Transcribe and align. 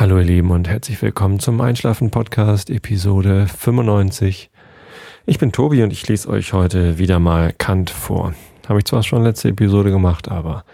Hallo 0.00 0.18
ihr 0.18 0.24
Lieben 0.24 0.52
und 0.52 0.68
herzlich 0.68 1.02
willkommen 1.02 1.40
zum 1.40 1.60
Einschlafen 1.60 2.12
Podcast 2.12 2.70
Episode 2.70 3.48
95. 3.48 4.48
Ich 5.26 5.40
bin 5.40 5.50
Tobi 5.50 5.82
und 5.82 5.92
ich 5.92 6.06
lese 6.06 6.28
euch 6.28 6.52
heute 6.52 6.98
wieder 6.98 7.18
mal 7.18 7.52
Kant 7.52 7.90
vor. 7.90 8.32
Habe 8.68 8.78
ich 8.78 8.84
zwar 8.84 9.02
schon 9.02 9.24
letzte 9.24 9.48
Episode 9.48 9.90
gemacht, 9.90 10.28
aber 10.28 10.64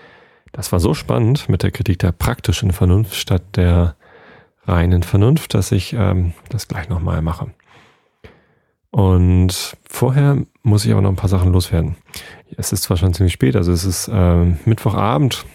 das 0.52 0.72
war 0.72 0.78
so 0.78 0.92
spannend 0.92 1.48
mit 1.48 1.62
der 1.62 1.70
Kritik 1.70 2.00
der 2.00 2.12
praktischen 2.12 2.70
Vernunft 2.70 3.14
statt 3.14 3.42
der 3.56 3.96
reinen 4.66 5.02
Vernunft, 5.02 5.54
dass 5.54 5.72
ich 5.72 5.94
ähm, 5.94 6.34
das 6.50 6.68
gleich 6.68 6.90
nochmal 6.90 7.22
mache. 7.22 7.46
Und 8.90 9.74
vorher 9.88 10.36
muss 10.62 10.84
ich 10.84 10.92
aber 10.92 11.00
noch 11.00 11.08
ein 11.08 11.16
paar 11.16 11.30
Sachen 11.30 11.50
loswerden. 11.50 11.96
Es 12.58 12.74
ist 12.74 12.82
zwar 12.82 12.98
schon 12.98 13.14
ziemlich 13.14 13.32
spät, 13.32 13.56
also 13.56 13.72
es 13.72 13.86
ist 13.86 14.06
äh, 14.08 14.44
Mittwochabend, 14.66 15.46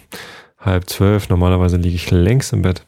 halb 0.58 0.90
zwölf. 0.90 1.28
Normalerweise 1.28 1.76
liege 1.76 1.94
ich 1.94 2.10
längst 2.10 2.52
im 2.52 2.62
Bett. 2.62 2.84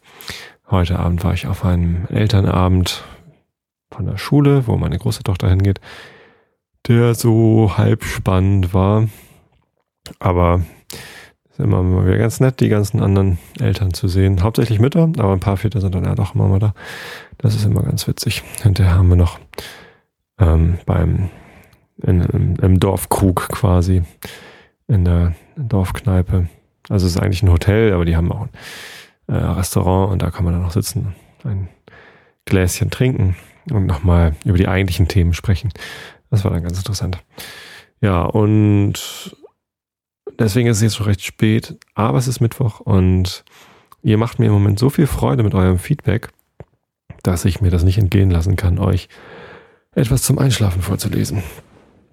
Heute 0.72 0.98
Abend 0.98 1.22
war 1.22 1.34
ich 1.34 1.46
auf 1.46 1.66
einem 1.66 2.06
Elternabend 2.08 3.04
von 3.90 4.06
der 4.06 4.16
Schule, 4.16 4.66
wo 4.66 4.78
meine 4.78 4.98
große 4.98 5.22
Tochter 5.22 5.50
hingeht, 5.50 5.82
der 6.88 7.14
so 7.14 7.76
halb 7.76 8.04
spannend 8.04 8.72
war. 8.72 9.06
Aber 10.18 10.62
ist 11.50 11.60
immer 11.60 12.06
wieder 12.06 12.16
ganz 12.16 12.40
nett, 12.40 12.60
die 12.60 12.70
ganzen 12.70 13.02
anderen 13.02 13.36
Eltern 13.60 13.92
zu 13.92 14.08
sehen. 14.08 14.42
Hauptsächlich 14.42 14.80
Mütter, 14.80 15.02
aber 15.02 15.34
ein 15.34 15.40
paar 15.40 15.58
Väter 15.58 15.82
sind 15.82 15.94
dann 15.94 16.06
ja 16.06 16.14
doch 16.14 16.34
immer 16.34 16.48
mal 16.48 16.58
da. 16.58 16.72
Das 17.36 17.54
ist 17.54 17.66
immer 17.66 17.82
ganz 17.82 18.08
witzig. 18.08 18.42
Hinterher 18.62 18.94
haben 18.94 19.10
wir 19.10 19.16
noch 19.16 19.38
ähm, 20.38 20.78
beim 20.86 21.28
in, 21.98 22.22
im, 22.22 22.56
im 22.56 22.80
Dorfkrug 22.80 23.50
quasi 23.50 24.04
in 24.88 25.04
der 25.04 25.34
Dorfkneipe. 25.54 26.48
Also 26.88 27.04
es 27.04 27.14
ist 27.14 27.20
eigentlich 27.20 27.42
ein 27.42 27.52
Hotel, 27.52 27.92
aber 27.92 28.06
die 28.06 28.16
haben 28.16 28.32
auch 28.32 28.44
ein 28.44 28.50
äh, 29.26 29.34
Restaurant 29.34 30.12
und 30.12 30.22
da 30.22 30.30
kann 30.30 30.44
man 30.44 30.54
dann 30.54 30.62
noch 30.62 30.72
sitzen, 30.72 31.14
ein 31.44 31.68
Gläschen 32.44 32.90
trinken 32.90 33.36
und 33.70 33.86
nochmal 33.86 34.34
über 34.44 34.58
die 34.58 34.68
eigentlichen 34.68 35.08
Themen 35.08 35.34
sprechen. 35.34 35.72
Das 36.30 36.44
war 36.44 36.50
dann 36.50 36.62
ganz 36.62 36.78
interessant. 36.78 37.18
Ja, 38.00 38.22
und 38.22 39.36
deswegen 40.38 40.68
ist 40.68 40.78
es 40.78 40.82
jetzt 40.82 40.96
schon 40.96 41.06
recht 41.06 41.22
spät, 41.22 41.78
aber 41.94 42.18
es 42.18 42.28
ist 42.28 42.40
Mittwoch 42.40 42.80
und 42.80 43.44
ihr 44.02 44.18
macht 44.18 44.38
mir 44.38 44.46
im 44.46 44.52
Moment 44.52 44.78
so 44.78 44.90
viel 44.90 45.06
Freude 45.06 45.42
mit 45.42 45.54
eurem 45.54 45.78
Feedback, 45.78 46.30
dass 47.22 47.44
ich 47.44 47.60
mir 47.60 47.70
das 47.70 47.84
nicht 47.84 47.98
entgehen 47.98 48.30
lassen 48.30 48.56
kann, 48.56 48.78
euch 48.78 49.08
etwas 49.94 50.22
zum 50.22 50.38
Einschlafen 50.38 50.82
vorzulesen. 50.82 51.42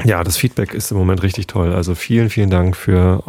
Ja, 0.05 0.23
das 0.23 0.37
Feedback 0.37 0.73
ist 0.73 0.91
im 0.91 0.97
Moment 0.97 1.23
richtig 1.23 1.47
toll. 1.47 1.73
Also 1.73 1.93
vielen, 1.93 2.29
vielen 2.29 2.49
Dank 2.49 2.77
für 2.77 3.23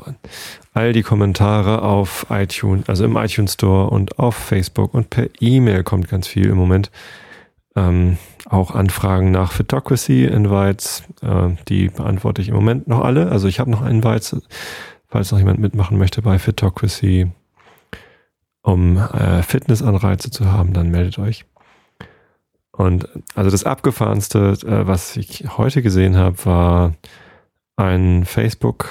all 0.73 0.93
die 0.93 1.03
Kommentare 1.03 1.83
auf 1.83 2.27
iTunes, 2.31 2.89
also 2.89 3.05
im 3.05 3.17
iTunes 3.17 3.55
Store 3.55 3.91
und 3.91 4.19
auf 4.19 4.37
Facebook 4.37 4.95
und 4.95 5.11
per 5.11 5.29
E-Mail 5.41 5.83
kommt 5.83 6.09
ganz 6.09 6.29
viel 6.29 6.47
im 6.47 6.57
Moment. 6.57 6.91
Ähm, 7.77 8.19
auch 8.47 8.73
Anfragen 8.75 9.31
nach 9.31 9.53
Photocracy 9.53 10.25
Invites, 10.25 11.05
äh, 11.23 11.51
die 11.69 11.89
beantworte 11.89 12.43
ich 12.43 12.49
im 12.49 12.55
Moment 12.55 12.89
noch 12.89 13.01
alle. 13.01 13.31
Also 13.31 13.49
ich 13.49 13.61
habe 13.61 13.71
noch 13.71 13.85
Invites, 13.85 14.37
falls 15.09 15.33
noch 15.33 15.39
jemand 15.39 15.59
mitmachen 15.59 15.99
möchte 15.99 16.23
bei 16.23 16.39
Photocracy, 16.39 17.31
um 18.63 18.97
äh, 18.97 19.43
Fitnessanreize 19.43 20.31
zu 20.31 20.53
haben, 20.53 20.73
dann 20.73 20.91
meldet 20.91 21.19
euch. 21.19 21.45
Und 22.81 23.11
also 23.35 23.51
das 23.51 23.65
abgefahrenste, 23.65 24.57
äh, 24.63 24.87
was 24.87 25.15
ich 25.19 25.45
heute 25.59 25.83
gesehen 25.83 26.17
habe, 26.17 26.47
war 26.47 26.95
ein 27.77 28.25
Facebook, 28.25 28.89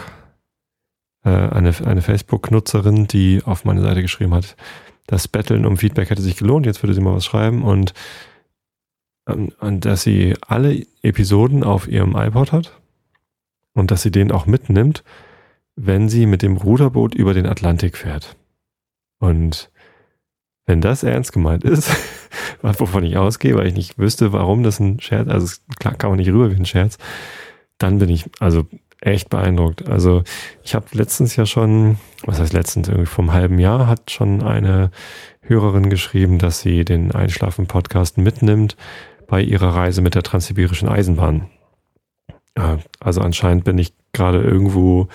äh, 1.23 1.29
eine, 1.31 1.73
eine 1.83 2.03
Facebook-Nutzerin, 2.03 3.07
die 3.07 3.41
auf 3.43 3.65
meine 3.65 3.81
Seite 3.81 4.03
geschrieben 4.03 4.35
hat, 4.35 4.55
das 5.07 5.27
Betteln 5.27 5.65
um 5.65 5.75
Feedback 5.75 6.11
hätte 6.11 6.21
sich 6.21 6.37
gelohnt, 6.37 6.67
jetzt 6.67 6.83
würde 6.83 6.93
sie 6.93 7.01
mal 7.01 7.15
was 7.15 7.25
schreiben 7.25 7.63
und, 7.63 7.95
ähm, 9.28 9.53
und 9.59 9.85
dass 9.85 10.03
sie 10.03 10.35
alle 10.45 10.85
Episoden 11.01 11.63
auf 11.63 11.88
ihrem 11.88 12.16
iPod 12.16 12.51
hat 12.51 12.79
und 13.73 13.89
dass 13.89 14.03
sie 14.03 14.11
den 14.11 14.31
auch 14.31 14.45
mitnimmt, 14.45 15.03
wenn 15.75 16.09
sie 16.09 16.28
mit 16.28 16.44
dem 16.44 16.57
Ruderboot 16.57 17.16
über 17.16 17.33
den 17.33 17.47
Atlantik 17.47 17.97
fährt. 17.97 18.35
Und 19.17 19.72
wenn 20.67 20.79
das 20.79 21.01
ernst 21.01 21.33
gemeint 21.33 21.63
ist, 21.63 21.89
wovon 22.62 23.03
ich 23.03 23.18
ausgehe, 23.18 23.56
weil 23.56 23.68
ich 23.68 23.75
nicht 23.75 23.97
wüsste, 23.97 24.34
warum 24.34 24.64
das 24.64 24.80
ein 24.80 25.00
Scherz, 25.00 25.30
also 25.30 25.47
klar 25.80 25.96
kann 25.96 26.09
man 26.09 26.20
nicht 26.20 26.30
rüber 26.30 26.52
wie 26.52 26.56
ein 26.56 26.66
Scherz, 26.66 26.97
dann 27.78 28.00
bin 28.00 28.09
ich 28.09 28.25
also 28.40 28.66
echt 29.02 29.30
beeindruckt. 29.30 29.88
Also 29.88 30.24
ich 30.64 30.75
habe 30.75 30.86
letztens 30.92 31.36
ja 31.36 31.46
schon, 31.46 31.97
was 32.25 32.40
heißt 32.40 32.53
letztens, 32.53 32.90
irgendwie 32.90 33.06
vom 33.06 33.34
halben 33.34 33.59
Jahr 33.59 33.88
hat 33.88 34.12
schon 34.12 34.44
eine 34.44 34.92
Hörerin 35.42 35.90
geschrieben, 35.90 36.38
dass 36.38 36.62
sie 36.62 36.84
den 36.84 37.12
Einschlafen-Podcast 37.14 38.18
mitnimmt 38.18 38.76
bei 39.28 39.41
ihrer 39.41 39.74
Reise 39.76 40.02
mit 40.02 40.16
der 40.16 40.24
transsibirischen 40.24 40.90
Eisenbahn. 40.90 41.50
Also 43.00 43.22
anscheinend 43.22 43.64
bin 43.64 43.78
ich 43.78 43.94
gerade 44.12 44.41
irgendwo 44.41 45.08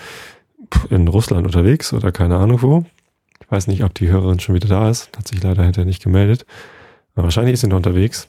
in 0.89 1.07
Russland 1.07 1.45
unterwegs 1.45 1.93
oder 1.93 2.11
keine 2.11 2.37
Ahnung 2.37 2.61
wo. 2.63 2.85
Ich 3.41 3.51
weiß 3.51 3.67
nicht, 3.67 3.83
ob 3.83 3.93
die 3.93 4.09
Hörerin 4.09 4.39
schon 4.39 4.55
wieder 4.55 4.67
da 4.67 4.89
ist. 4.89 5.15
Hat 5.15 5.27
sich 5.27 5.43
leider 5.43 5.63
hinterher 5.63 5.85
nicht 5.85 6.01
gemeldet. 6.03 6.45
Wahrscheinlich 7.15 7.53
ist 7.53 7.61
sie 7.61 7.67
noch 7.67 7.77
unterwegs. 7.77 8.27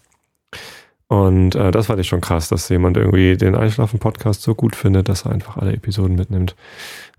Und 1.08 1.54
äh, 1.54 1.70
das 1.70 1.86
fand 1.86 2.00
ich 2.00 2.08
schon 2.08 2.20
krass, 2.20 2.48
dass 2.48 2.69
jemand 2.69 2.97
irgendwie 2.97 3.36
den 3.36 3.54
Einschlafen-Podcast 3.54 4.42
so 4.42 4.54
gut 4.54 4.74
findet, 4.74 5.08
dass 5.08 5.24
er 5.24 5.32
einfach 5.32 5.56
alle 5.56 5.72
Episoden 5.72 6.16
mitnimmt 6.16 6.56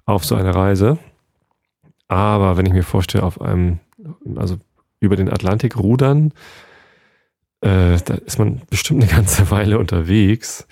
auf 0.05 0.25
so 0.25 0.35
eine 0.35 0.53
Reise. 0.53 0.97
Aber 2.07 2.57
wenn 2.57 2.66
ich 2.66 2.73
mir 2.73 2.83
vorstelle, 2.83 3.23
auf 3.23 3.41
einem, 3.41 3.79
also 4.35 4.57
über 5.00 5.16
den 5.16 5.31
Atlantik 5.31 5.78
rudern, 5.78 6.33
äh, 7.61 7.97
da 8.03 8.16
ist 8.25 8.39
man 8.39 8.61
bestimmt 8.69 9.03
eine 9.03 9.11
ganze 9.11 9.49
Weile 9.51 9.79
unterwegs. 9.79 10.67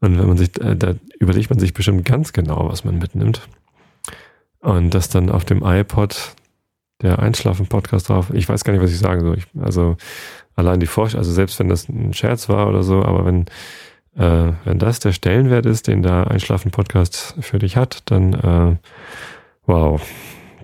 Und 0.00 0.18
wenn 0.18 0.26
man 0.26 0.36
sich, 0.36 0.58
äh, 0.60 0.76
da 0.76 0.94
überlegt 1.18 1.50
man 1.50 1.58
sich 1.58 1.74
bestimmt 1.74 2.04
ganz 2.04 2.32
genau, 2.32 2.68
was 2.68 2.84
man 2.84 2.98
mitnimmt. 2.98 3.46
Und 4.60 4.90
das 4.94 5.08
dann 5.08 5.30
auf 5.30 5.44
dem 5.44 5.62
iPod 5.62 6.34
der 7.04 7.18
Einschlafen-Podcast 7.18 8.08
drauf. 8.08 8.30
Ich 8.32 8.48
weiß 8.48 8.64
gar 8.64 8.72
nicht, 8.72 8.82
was 8.82 8.90
ich 8.90 8.98
sagen 8.98 9.20
soll. 9.20 9.38
Ich, 9.38 9.46
also 9.60 9.96
allein 10.56 10.80
die 10.80 10.86
Vorstellung, 10.86 11.20
also 11.20 11.32
selbst 11.32 11.58
wenn 11.58 11.68
das 11.68 11.88
ein 11.88 12.12
Scherz 12.14 12.48
war 12.48 12.68
oder 12.68 12.82
so, 12.82 13.02
aber 13.02 13.24
wenn, 13.24 13.46
äh, 14.16 14.52
wenn 14.64 14.78
das 14.78 15.00
der 15.00 15.12
Stellenwert 15.12 15.66
ist, 15.66 15.88
den 15.88 16.02
der 16.02 16.30
Einschlafen-Podcast 16.30 17.36
für 17.40 17.58
dich 17.58 17.76
hat, 17.76 18.02
dann 18.06 18.34
äh, 18.34 18.76
wow, 19.66 20.00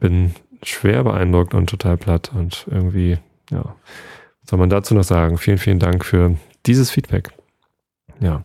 bin 0.01 0.35
schwer 0.63 1.05
beeindruckt 1.05 1.55
und 1.55 1.69
total 1.69 1.97
platt 1.97 2.31
und 2.35 2.67
irgendwie, 2.71 3.19
ja, 3.51 3.63
was 4.43 4.51
soll 4.51 4.59
man 4.59 4.71
dazu 4.71 4.95
noch 4.95 5.05
sagen? 5.05 5.39
Vielen, 5.39 5.59
vielen 5.59 5.79
Dank 5.79 6.05
für 6.05 6.37
dieses 6.67 6.91
Feedback. 6.91 7.31
Ja, 8.21 8.43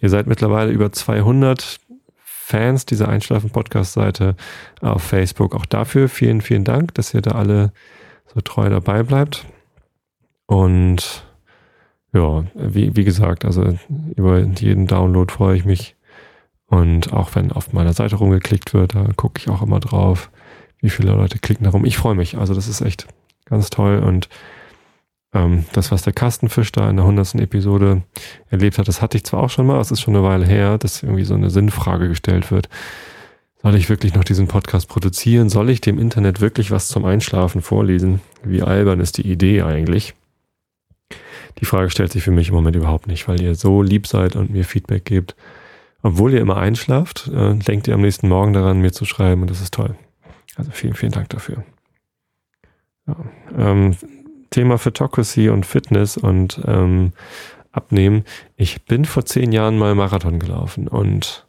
ihr 0.00 0.08
seid 0.08 0.26
mittlerweile 0.26 0.72
über 0.72 0.90
200 0.90 1.78
Fans 2.48 2.86
dieser 2.86 3.10
Einschlafen-Podcast-Seite 3.10 4.34
auf 4.80 5.02
Facebook. 5.02 5.54
Auch 5.54 5.66
dafür 5.66 6.08
vielen, 6.08 6.40
vielen 6.40 6.64
Dank, 6.64 6.94
dass 6.94 7.12
ihr 7.12 7.20
da 7.20 7.32
alle 7.32 7.72
so 8.32 8.40
treu 8.40 8.70
dabei 8.70 9.02
bleibt. 9.02 9.44
Und 10.46 11.26
ja, 12.14 12.44
wie, 12.54 12.96
wie 12.96 13.04
gesagt, 13.04 13.44
also 13.44 13.78
über 14.16 14.40
jeden 14.40 14.86
Download 14.86 15.30
freue 15.30 15.58
ich 15.58 15.66
mich. 15.66 15.94
Und 16.68 17.12
auch 17.12 17.34
wenn 17.34 17.52
auf 17.52 17.74
meiner 17.74 17.92
Seite 17.92 18.16
rumgeklickt 18.16 18.72
wird, 18.72 18.94
da 18.94 19.04
gucke 19.14 19.38
ich 19.38 19.50
auch 19.50 19.60
immer 19.60 19.80
drauf, 19.80 20.30
wie 20.80 20.88
viele 20.88 21.12
Leute 21.12 21.38
klicken 21.38 21.64
darum. 21.64 21.84
Ich 21.84 21.98
freue 21.98 22.14
mich. 22.14 22.38
Also 22.38 22.54
das 22.54 22.66
ist 22.66 22.80
echt 22.80 23.06
ganz 23.44 23.68
toll. 23.68 23.98
Und 23.98 24.30
ähm, 25.34 25.66
das, 25.72 25.92
was 25.92 26.02
der 26.02 26.12
Kastenfisch 26.12 26.72
da 26.72 26.88
in 26.88 26.96
der 26.96 27.04
100. 27.04 27.36
Episode 27.36 28.02
erlebt 28.50 28.78
hat, 28.78 28.88
das 28.88 29.02
hatte 29.02 29.16
ich 29.16 29.24
zwar 29.24 29.42
auch 29.42 29.50
schon 29.50 29.66
mal, 29.66 29.80
es 29.80 29.90
ist 29.90 30.00
schon 30.00 30.16
eine 30.16 30.24
Weile 30.24 30.46
her, 30.46 30.78
dass 30.78 31.02
irgendwie 31.02 31.24
so 31.24 31.34
eine 31.34 31.50
Sinnfrage 31.50 32.08
gestellt 32.08 32.50
wird. 32.50 32.68
Soll 33.62 33.74
ich 33.74 33.88
wirklich 33.88 34.14
noch 34.14 34.24
diesen 34.24 34.46
Podcast 34.46 34.88
produzieren? 34.88 35.48
Soll 35.48 35.68
ich 35.70 35.80
dem 35.80 35.98
Internet 35.98 36.40
wirklich 36.40 36.70
was 36.70 36.88
zum 36.88 37.04
Einschlafen 37.04 37.60
vorlesen? 37.60 38.20
Wie 38.44 38.62
albern 38.62 39.00
ist 39.00 39.18
die 39.18 39.30
Idee 39.30 39.62
eigentlich? 39.62 40.14
Die 41.58 41.64
Frage 41.64 41.90
stellt 41.90 42.12
sich 42.12 42.22
für 42.22 42.30
mich 42.30 42.48
im 42.48 42.54
Moment 42.54 42.76
überhaupt 42.76 43.08
nicht, 43.08 43.26
weil 43.26 43.40
ihr 43.42 43.56
so 43.56 43.82
lieb 43.82 44.06
seid 44.06 44.36
und 44.36 44.50
mir 44.50 44.64
Feedback 44.64 45.04
gebt. 45.04 45.34
Obwohl 46.02 46.32
ihr 46.32 46.40
immer 46.40 46.56
einschlaft, 46.56 47.28
äh, 47.34 47.54
denkt 47.54 47.88
ihr 47.88 47.94
am 47.94 48.00
nächsten 48.02 48.28
Morgen 48.28 48.52
daran, 48.52 48.80
mir 48.80 48.92
zu 48.92 49.04
schreiben 49.04 49.42
und 49.42 49.50
das 49.50 49.60
ist 49.60 49.74
toll. 49.74 49.96
Also 50.54 50.70
vielen, 50.70 50.94
vielen 50.94 51.12
Dank 51.12 51.28
dafür. 51.30 51.64
Ja, 53.08 53.16
ähm, 53.56 53.96
Thema 54.50 54.78
Photocracy 54.78 55.48
und 55.48 55.66
Fitness 55.66 56.16
und 56.16 56.60
ähm, 56.66 57.12
Abnehmen. 57.72 58.24
Ich 58.56 58.84
bin 58.84 59.04
vor 59.04 59.24
zehn 59.24 59.52
Jahren 59.52 59.78
mal 59.78 59.94
Marathon 59.94 60.38
gelaufen 60.38 60.88
und 60.88 61.46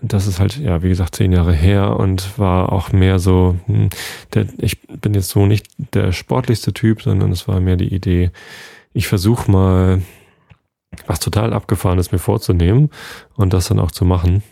das 0.00 0.26
ist 0.26 0.40
halt, 0.40 0.56
ja, 0.56 0.82
wie 0.82 0.88
gesagt, 0.88 1.14
zehn 1.14 1.32
Jahre 1.32 1.52
her 1.52 1.96
und 1.98 2.38
war 2.38 2.72
auch 2.72 2.92
mehr 2.92 3.18
so, 3.18 3.56
hm, 3.66 3.90
der, 4.32 4.46
ich 4.58 4.80
bin 4.80 5.12
jetzt 5.14 5.28
so 5.28 5.44
nicht 5.46 5.66
der 5.92 6.12
sportlichste 6.12 6.72
Typ, 6.72 7.02
sondern 7.02 7.30
es 7.32 7.46
war 7.48 7.60
mehr 7.60 7.76
die 7.76 7.94
Idee, 7.94 8.30
ich 8.94 9.08
versuche 9.08 9.50
mal 9.50 10.00
was 11.06 11.20
total 11.20 11.52
abgefahrenes 11.52 12.12
mir 12.12 12.18
vorzunehmen 12.18 12.90
und 13.34 13.52
das 13.52 13.68
dann 13.68 13.80
auch 13.80 13.90
zu 13.90 14.04
machen. 14.04 14.42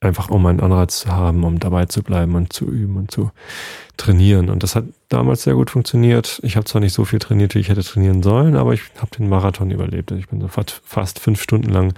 Einfach 0.00 0.30
um 0.30 0.44
einen 0.46 0.60
Anreiz 0.60 1.00
zu 1.00 1.12
haben, 1.12 1.44
um 1.44 1.58
dabei 1.58 1.86
zu 1.86 2.02
bleiben 2.02 2.34
und 2.34 2.52
zu 2.52 2.66
üben 2.66 2.96
und 2.96 3.10
zu 3.10 3.30
trainieren. 3.96 4.50
Und 4.50 4.62
das 4.62 4.76
hat 4.76 4.84
damals 5.08 5.42
sehr 5.42 5.54
gut 5.54 5.70
funktioniert. 5.70 6.40
Ich 6.42 6.56
habe 6.56 6.66
zwar 6.66 6.80
nicht 6.80 6.92
so 6.92 7.04
viel 7.04 7.18
trainiert, 7.18 7.54
wie 7.54 7.60
ich 7.60 7.68
hätte 7.68 7.82
trainieren 7.82 8.22
sollen, 8.22 8.56
aber 8.56 8.74
ich 8.74 8.82
habe 8.98 9.10
den 9.16 9.28
Marathon 9.28 9.70
überlebt. 9.70 10.10
Ich 10.10 10.28
bin 10.28 10.40
so 10.40 10.48
fast 10.48 11.18
fünf 11.18 11.42
Stunden 11.42 11.70
lang 11.70 11.94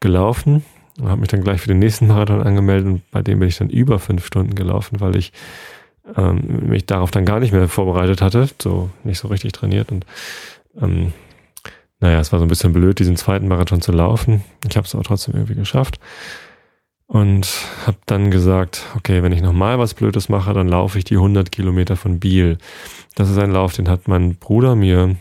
gelaufen 0.00 0.64
und 0.98 1.08
habe 1.08 1.20
mich 1.20 1.30
dann 1.30 1.42
gleich 1.42 1.62
für 1.62 1.68
den 1.68 1.78
nächsten 1.78 2.06
Marathon 2.06 2.42
angemeldet 2.42 2.86
und 2.86 3.10
bei 3.10 3.22
dem 3.22 3.38
bin 3.38 3.48
ich 3.48 3.56
dann 3.56 3.70
über 3.70 3.98
fünf 3.98 4.26
Stunden 4.26 4.54
gelaufen, 4.54 5.00
weil 5.00 5.16
ich 5.16 5.32
ähm, 6.16 6.68
mich 6.68 6.84
darauf 6.84 7.10
dann 7.10 7.24
gar 7.24 7.40
nicht 7.40 7.52
mehr 7.52 7.68
vorbereitet 7.68 8.20
hatte, 8.20 8.48
so 8.60 8.90
nicht 9.04 9.18
so 9.18 9.28
richtig 9.28 9.52
trainiert 9.52 9.90
und 9.90 10.04
ähm, 10.80 11.12
naja, 12.00 12.18
es 12.18 12.32
war 12.32 12.40
so 12.40 12.44
ein 12.44 12.48
bisschen 12.48 12.72
blöd, 12.72 12.98
diesen 12.98 13.16
zweiten 13.16 13.46
Marathon 13.46 13.80
zu 13.80 13.92
laufen. 13.92 14.42
Ich 14.68 14.76
habe 14.76 14.88
es 14.88 14.94
aber 14.94 15.04
trotzdem 15.04 15.34
irgendwie 15.34 15.54
geschafft 15.54 16.00
und 17.12 17.46
habe 17.86 17.98
dann 18.06 18.30
gesagt, 18.30 18.86
okay, 18.96 19.22
wenn 19.22 19.32
ich 19.32 19.42
nochmal 19.42 19.78
was 19.78 19.92
Blödes 19.92 20.30
mache, 20.30 20.54
dann 20.54 20.66
laufe 20.66 20.96
ich 20.96 21.04
die 21.04 21.16
100 21.16 21.52
Kilometer 21.52 21.94
von 21.94 22.18
Biel. 22.18 22.56
Das 23.16 23.28
ist 23.28 23.36
ein 23.36 23.50
Lauf, 23.50 23.74
den 23.74 23.90
hat 23.90 24.08
mein 24.08 24.36
Bruder 24.36 24.76
mir 24.76 25.16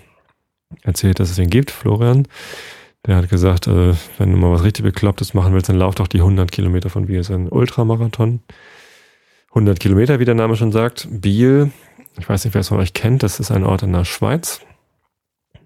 erzählt, 0.83 1.19
dass 1.19 1.31
es 1.31 1.35
den 1.35 1.49
gibt, 1.49 1.69
Florian. 1.69 2.29
Der 3.05 3.17
hat 3.17 3.27
gesagt, 3.27 3.67
äh, 3.67 3.93
wenn 4.17 4.31
du 4.31 4.37
mal 4.37 4.53
was 4.53 4.63
richtig 4.63 4.85
Beklopptes 4.85 5.33
machen 5.33 5.53
willst, 5.53 5.67
dann 5.67 5.75
lauf 5.75 5.95
doch 5.95 6.07
die 6.07 6.19
100 6.19 6.49
Kilometer 6.49 6.89
von 6.89 7.07
Biel. 7.07 7.17
Das 7.17 7.29
ist 7.29 7.35
ein 7.35 7.49
Ultramarathon. 7.49 8.39
100 9.49 9.77
Kilometer, 9.81 10.21
wie 10.21 10.25
der 10.25 10.35
Name 10.35 10.55
schon 10.55 10.71
sagt. 10.71 11.09
Biel, 11.11 11.73
ich 12.17 12.29
weiß 12.29 12.45
nicht, 12.45 12.53
wer 12.53 12.61
es 12.61 12.69
von 12.69 12.79
euch 12.79 12.93
kennt, 12.93 13.21
das 13.21 13.41
ist 13.41 13.51
ein 13.51 13.65
Ort 13.65 13.83
in 13.83 13.91
der 13.91 14.05
Schweiz. 14.05 14.61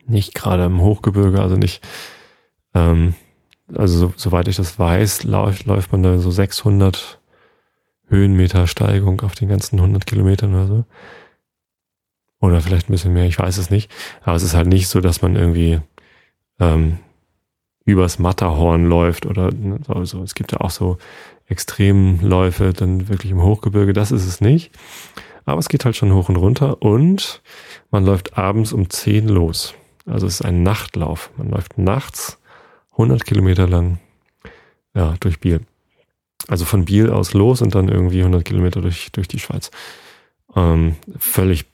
Nicht 0.07 0.33
gerade 0.33 0.65
im 0.65 0.81
Hochgebirge, 0.81 1.39
also 1.39 1.55
nicht 1.55 1.85
ähm, 2.73 3.13
also 3.73 3.97
so, 3.97 4.13
soweit 4.15 4.47
ich 4.47 4.57
das 4.57 4.77
weiß, 4.77 5.23
läuft, 5.23 5.65
läuft 5.65 5.91
man 5.91 6.03
da 6.03 6.17
so 6.17 6.31
600 6.31 7.19
Höhenmeter 8.07 8.67
Steigung 8.67 9.21
auf 9.21 9.33
den 9.35 9.49
ganzen 9.49 9.79
100 9.79 10.05
Kilometern 10.05 10.53
oder 10.53 10.67
so. 10.67 10.85
Oder 12.39 12.61
vielleicht 12.61 12.89
ein 12.89 12.91
bisschen 12.91 13.13
mehr, 13.13 13.25
ich 13.25 13.39
weiß 13.39 13.57
es 13.57 13.69
nicht. 13.69 13.91
Aber 14.21 14.35
es 14.35 14.43
ist 14.43 14.53
halt 14.53 14.67
nicht 14.67 14.87
so, 14.87 15.01
dass 15.01 15.21
man 15.21 15.35
irgendwie 15.35 15.79
ähm, 16.59 16.99
übers 17.85 18.19
Matterhorn 18.19 18.85
läuft 18.85 19.25
oder 19.25 19.51
ne, 19.51 19.79
so. 20.03 20.21
Es 20.21 20.35
gibt 20.35 20.51
ja 20.51 20.61
auch 20.61 20.69
so 20.69 20.97
Extremläufe, 21.47 22.73
dann 22.73 23.07
wirklich 23.07 23.31
im 23.31 23.41
Hochgebirge, 23.41 23.93
das 23.93 24.11
ist 24.11 24.25
es 24.25 24.41
nicht. 24.41 24.71
Aber 25.45 25.59
es 25.59 25.69
geht 25.69 25.85
halt 25.85 25.95
schon 25.95 26.13
hoch 26.13 26.29
und 26.29 26.37
runter 26.37 26.81
und 26.81 27.41
man 27.91 28.05
läuft 28.05 28.37
abends 28.37 28.73
um 28.73 28.89
10 28.89 29.27
los. 29.27 29.75
Also 30.05 30.27
es 30.27 30.35
ist 30.35 30.45
ein 30.45 30.63
Nachtlauf. 30.63 31.31
Man 31.37 31.49
läuft 31.49 31.77
nachts 31.77 32.39
100 32.97 33.25
Kilometer 33.25 33.67
lang 33.67 33.99
ja, 34.95 35.15
durch 35.19 35.39
Biel. 35.39 35.61
Also 36.47 36.65
von 36.65 36.85
Biel 36.85 37.09
aus 37.09 37.33
los 37.33 37.61
und 37.61 37.75
dann 37.75 37.89
irgendwie 37.89 38.19
100 38.19 38.45
Kilometer 38.45 38.81
durch, 38.81 39.11
durch 39.11 39.27
die 39.27 39.39
Schweiz. 39.39 39.71
Ähm, 40.55 40.95
völlig 41.17 41.65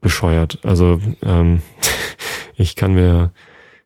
bescheuert. 0.00 0.58
Also 0.62 1.00
ähm, 1.22 1.62
ich 2.56 2.76
kann 2.76 2.94
mir 2.94 3.32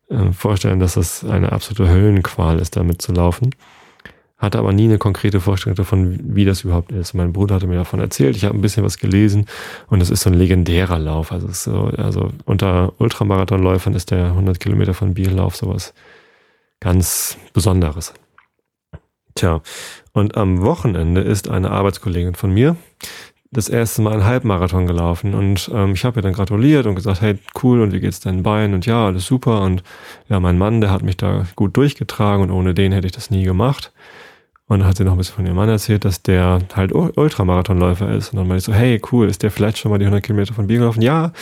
äh, 0.09 0.33
vorstellen, 0.33 0.79
dass 0.79 0.95
das 0.95 1.25
eine 1.25 1.53
absolute 1.53 1.91
Höllenqual 1.91 2.59
ist, 2.61 2.77
damit 2.77 3.03
zu 3.03 3.13
laufen. 3.13 3.51
Hatte 4.39 4.59
aber 4.59 4.75
nie 4.75 4.85
eine 4.85 4.99
konkrete 4.99 5.41
Vorstellung 5.41 5.77
davon, 5.77 6.37
wie 6.37 6.45
das 6.45 6.63
überhaupt 6.63 6.93
ist. 6.93 7.15
Mein 7.15 7.33
Bruder 7.33 7.55
hatte 7.55 7.67
mir 7.67 7.77
davon 7.77 8.01
erzählt. 8.01 8.37
Ich 8.37 8.45
habe 8.45 8.55
ein 8.55 8.61
bisschen 8.61 8.85
was 8.85 8.99
gelesen 8.99 9.47
und 9.89 10.03
es 10.03 10.11
ist 10.11 10.21
so 10.21 10.31
ein 10.31 10.35
legendärer 10.35 10.99
Lauf. 10.99 11.33
Also, 11.33 11.49
so, 11.51 11.85
also 11.97 12.31
unter 12.45 12.93
Ultramarathonläufern 12.99 13.95
ist 13.95 14.11
der 14.11 14.27
100 14.27 14.61
Kilometer 14.61 14.93
von 14.93 15.15
Biel 15.15 15.31
Lauf 15.31 15.57
sowas 15.57 15.95
ganz 16.81 17.39
Besonderes. 17.53 18.15
Tja, 19.35 19.61
und 20.13 20.37
am 20.37 20.63
Wochenende 20.63 21.21
ist 21.21 21.49
eine 21.49 21.71
Arbeitskollegin 21.71 22.35
von 22.35 22.53
mir 22.53 22.77
das 23.51 23.69
erste 23.69 24.03
Mal 24.03 24.15
einen 24.15 24.25
Halbmarathon 24.25 24.87
gelaufen 24.87 25.35
und 25.35 25.71
ähm, 25.73 25.93
ich 25.93 26.05
habe 26.05 26.19
ihr 26.19 26.23
dann 26.23 26.33
gratuliert 26.33 26.87
und 26.87 26.95
gesagt, 26.95 27.21
hey, 27.21 27.39
cool 27.63 27.81
und 27.81 27.93
wie 27.93 28.01
geht's 28.01 28.21
deinen 28.21 28.43
Beinen 28.43 28.75
und 28.75 28.87
ja, 28.87 29.07
alles 29.07 29.27
super 29.27 29.63
und 29.63 29.83
ja, 30.29 30.41
mein 30.41 30.59
Mann, 30.59 30.81
der 30.81 30.91
hat 30.91 31.03
mich 31.03 31.17
da 31.17 31.47
gut 31.57 31.77
durchgetragen 31.77 32.43
und 32.43 32.51
ohne 32.51 32.75
den 32.75 32.93
hätte 32.93 33.07
ich 33.07 33.13
das 33.13 33.31
nie 33.31 33.45
gemacht. 33.45 33.93
Und 34.69 34.81
dann 34.81 34.89
hat 34.89 34.97
sie 34.97 35.05
noch 35.05 35.13
ein 35.13 35.19
bisschen 35.19 35.37
von 35.37 35.47
ihrem 35.47 35.55
Mann 35.55 35.69
erzählt, 35.69 36.05
dass 36.05 36.23
der 36.23 36.59
halt 36.75 36.93
Ultramarathonläufer 36.93 38.13
ist. 38.13 38.33
Und 38.33 38.39
dann 38.39 38.49
meinte 38.49 38.59
ich 38.59 38.65
so, 38.65 38.75
hey, 38.75 39.01
cool, 39.13 39.29
ist 39.29 39.45
der 39.45 39.53
vielleicht 39.53 39.79
schon 39.79 39.93
mal 39.93 39.99
die 39.99 40.07
100 40.07 40.25
Kilometer 40.25 40.55
von 40.55 40.67
Bier 40.67 40.79
gelaufen? 40.79 41.03
Ja, 41.03 41.33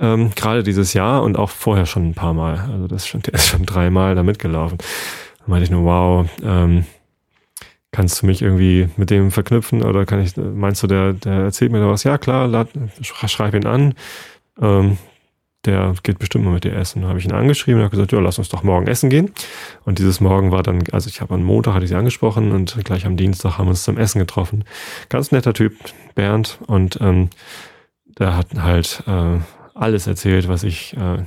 ähm, 0.00 0.30
gerade 0.34 0.62
dieses 0.62 0.94
Jahr 0.94 1.22
und 1.22 1.38
auch 1.38 1.50
vorher 1.50 1.86
schon 1.86 2.10
ein 2.10 2.14
paar 2.14 2.34
Mal. 2.34 2.58
Also 2.72 2.86
das 2.86 3.02
ist 3.02 3.08
schon, 3.08 3.22
der 3.22 3.34
ist 3.34 3.48
schon 3.48 3.66
dreimal 3.66 4.14
da 4.14 4.22
mitgelaufen. 4.22 4.78
Dann 5.38 5.50
meinte 5.50 5.64
ich 5.64 5.70
nur, 5.70 5.84
wow, 5.84 6.28
ähm, 6.42 6.84
kannst 7.90 8.22
du 8.22 8.26
mich 8.26 8.42
irgendwie 8.42 8.88
mit 8.96 9.10
dem 9.10 9.30
verknüpfen 9.30 9.82
oder 9.82 10.06
kann 10.06 10.22
ich, 10.22 10.36
meinst 10.36 10.82
du, 10.82 10.86
der, 10.86 11.12
der 11.12 11.32
erzählt 11.32 11.72
mir 11.72 11.80
da 11.80 11.88
was? 11.88 12.04
Ja, 12.04 12.18
klar, 12.18 12.48
lad, 12.48 12.68
schreib 13.02 13.54
ihn 13.54 13.66
an. 13.66 13.94
Ähm, 14.60 14.98
der 15.64 15.94
geht 16.02 16.18
bestimmt 16.18 16.44
mal 16.44 16.54
mit 16.54 16.64
dir 16.64 16.74
essen. 16.74 17.02
Dann 17.02 17.08
habe 17.08 17.20
ich 17.20 17.24
ihn 17.24 17.32
angeschrieben 17.32 17.80
und 17.80 17.84
habe 17.84 17.92
gesagt, 17.92 18.10
ja, 18.12 18.18
lass 18.18 18.38
uns 18.38 18.48
doch 18.48 18.64
morgen 18.64 18.88
essen 18.88 19.10
gehen. 19.10 19.30
Und 19.84 19.98
dieses 19.98 20.20
Morgen 20.20 20.50
war 20.50 20.62
dann, 20.62 20.82
also 20.90 21.08
ich 21.08 21.20
habe 21.20 21.34
am 21.34 21.44
Montag 21.44 21.74
hatte 21.74 21.84
ich 21.84 21.90
sie 21.90 21.96
angesprochen 21.96 22.50
und 22.50 22.76
gleich 22.84 23.06
am 23.06 23.16
Dienstag 23.16 23.58
haben 23.58 23.66
wir 23.66 23.70
uns 23.70 23.84
zum 23.84 23.96
Essen 23.96 24.18
getroffen. 24.18 24.64
Ganz 25.08 25.30
netter 25.30 25.54
Typ, 25.54 25.74
Bernd, 26.16 26.58
und 26.66 26.98
ähm, 27.00 27.30
der 28.18 28.36
hat 28.36 28.48
halt 28.60 29.04
äh, 29.06 29.38
alles 29.74 30.06
erzählt, 30.06 30.48
was 30.48 30.62
ich, 30.62 30.96
äh, 30.96 31.22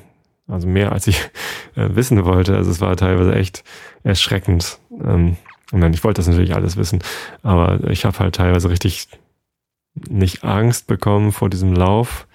also 0.47 0.67
mehr 0.67 0.91
als 0.91 1.07
ich 1.07 1.19
äh, 1.75 1.89
wissen 1.95 2.25
wollte. 2.25 2.55
Also 2.55 2.71
es 2.71 2.81
war 2.81 2.95
teilweise 2.95 3.33
echt 3.33 3.63
erschreckend. 4.03 4.79
Ähm, 5.03 5.37
und 5.71 5.81
dann, 5.81 5.93
ich 5.93 6.03
wollte 6.03 6.19
das 6.19 6.27
natürlich 6.27 6.55
alles 6.55 6.77
wissen, 6.77 6.99
aber 7.41 7.89
ich 7.89 8.05
habe 8.05 8.19
halt 8.19 8.35
teilweise 8.35 8.69
richtig 8.69 9.07
nicht 10.07 10.43
Angst 10.43 10.87
bekommen 10.87 11.31
vor 11.31 11.49
diesem 11.49 11.73
Lauf, 11.73 12.27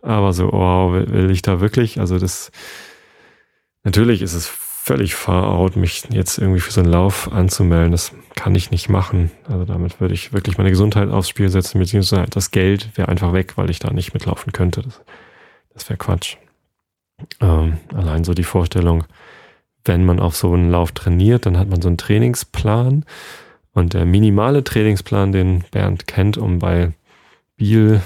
aber 0.00 0.32
so, 0.32 0.50
wow, 0.50 0.92
will, 0.92 1.10
will 1.12 1.30
ich 1.30 1.42
da 1.42 1.60
wirklich? 1.60 2.00
Also 2.00 2.18
das, 2.18 2.50
natürlich 3.84 4.20
ist 4.20 4.34
es 4.34 4.48
völlig 4.48 5.14
far 5.14 5.46
out, 5.46 5.76
mich 5.76 6.02
jetzt 6.10 6.38
irgendwie 6.38 6.58
für 6.58 6.72
so 6.72 6.80
einen 6.80 6.90
Lauf 6.90 7.32
anzumelden. 7.32 7.92
Das 7.92 8.12
kann 8.34 8.56
ich 8.56 8.72
nicht 8.72 8.88
machen. 8.88 9.30
Also 9.48 9.64
damit 9.64 10.00
würde 10.00 10.14
ich 10.14 10.32
wirklich 10.32 10.58
meine 10.58 10.70
Gesundheit 10.70 11.08
aufs 11.08 11.28
Spiel 11.28 11.48
setzen, 11.50 11.78
beziehungsweise 11.78 12.26
das 12.28 12.50
Geld 12.50 12.88
wäre 12.96 13.08
einfach 13.08 13.32
weg, 13.32 13.52
weil 13.56 13.70
ich 13.70 13.78
da 13.78 13.92
nicht 13.92 14.12
mitlaufen 14.12 14.52
könnte. 14.52 14.82
Das, 14.82 15.00
das 15.74 15.88
wäre 15.88 15.98
Quatsch. 15.98 16.36
Ähm, 17.40 17.78
allein 17.94 18.24
so 18.24 18.34
die 18.34 18.44
Vorstellung, 18.44 19.04
wenn 19.84 20.04
man 20.04 20.20
auf 20.20 20.36
so 20.36 20.52
einen 20.52 20.70
Lauf 20.70 20.92
trainiert, 20.92 21.46
dann 21.46 21.58
hat 21.58 21.68
man 21.68 21.82
so 21.82 21.88
einen 21.88 21.98
Trainingsplan. 21.98 23.04
Und 23.74 23.94
der 23.94 24.04
minimale 24.04 24.64
Trainingsplan, 24.64 25.32
den 25.32 25.64
Bernd 25.70 26.06
kennt, 26.06 26.36
um 26.36 26.58
bei 26.58 26.92
Biel 27.56 28.02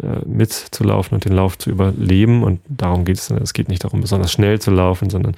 äh, 0.00 0.24
mitzulaufen 0.24 1.14
und 1.14 1.24
den 1.24 1.32
Lauf 1.32 1.58
zu 1.58 1.70
überleben. 1.70 2.42
Und 2.42 2.60
darum 2.68 3.04
geht 3.04 3.18
es. 3.18 3.30
Es 3.30 3.52
geht 3.52 3.68
nicht 3.68 3.84
darum, 3.84 4.00
besonders 4.00 4.32
schnell 4.32 4.60
zu 4.60 4.70
laufen, 4.70 5.10
sondern 5.10 5.36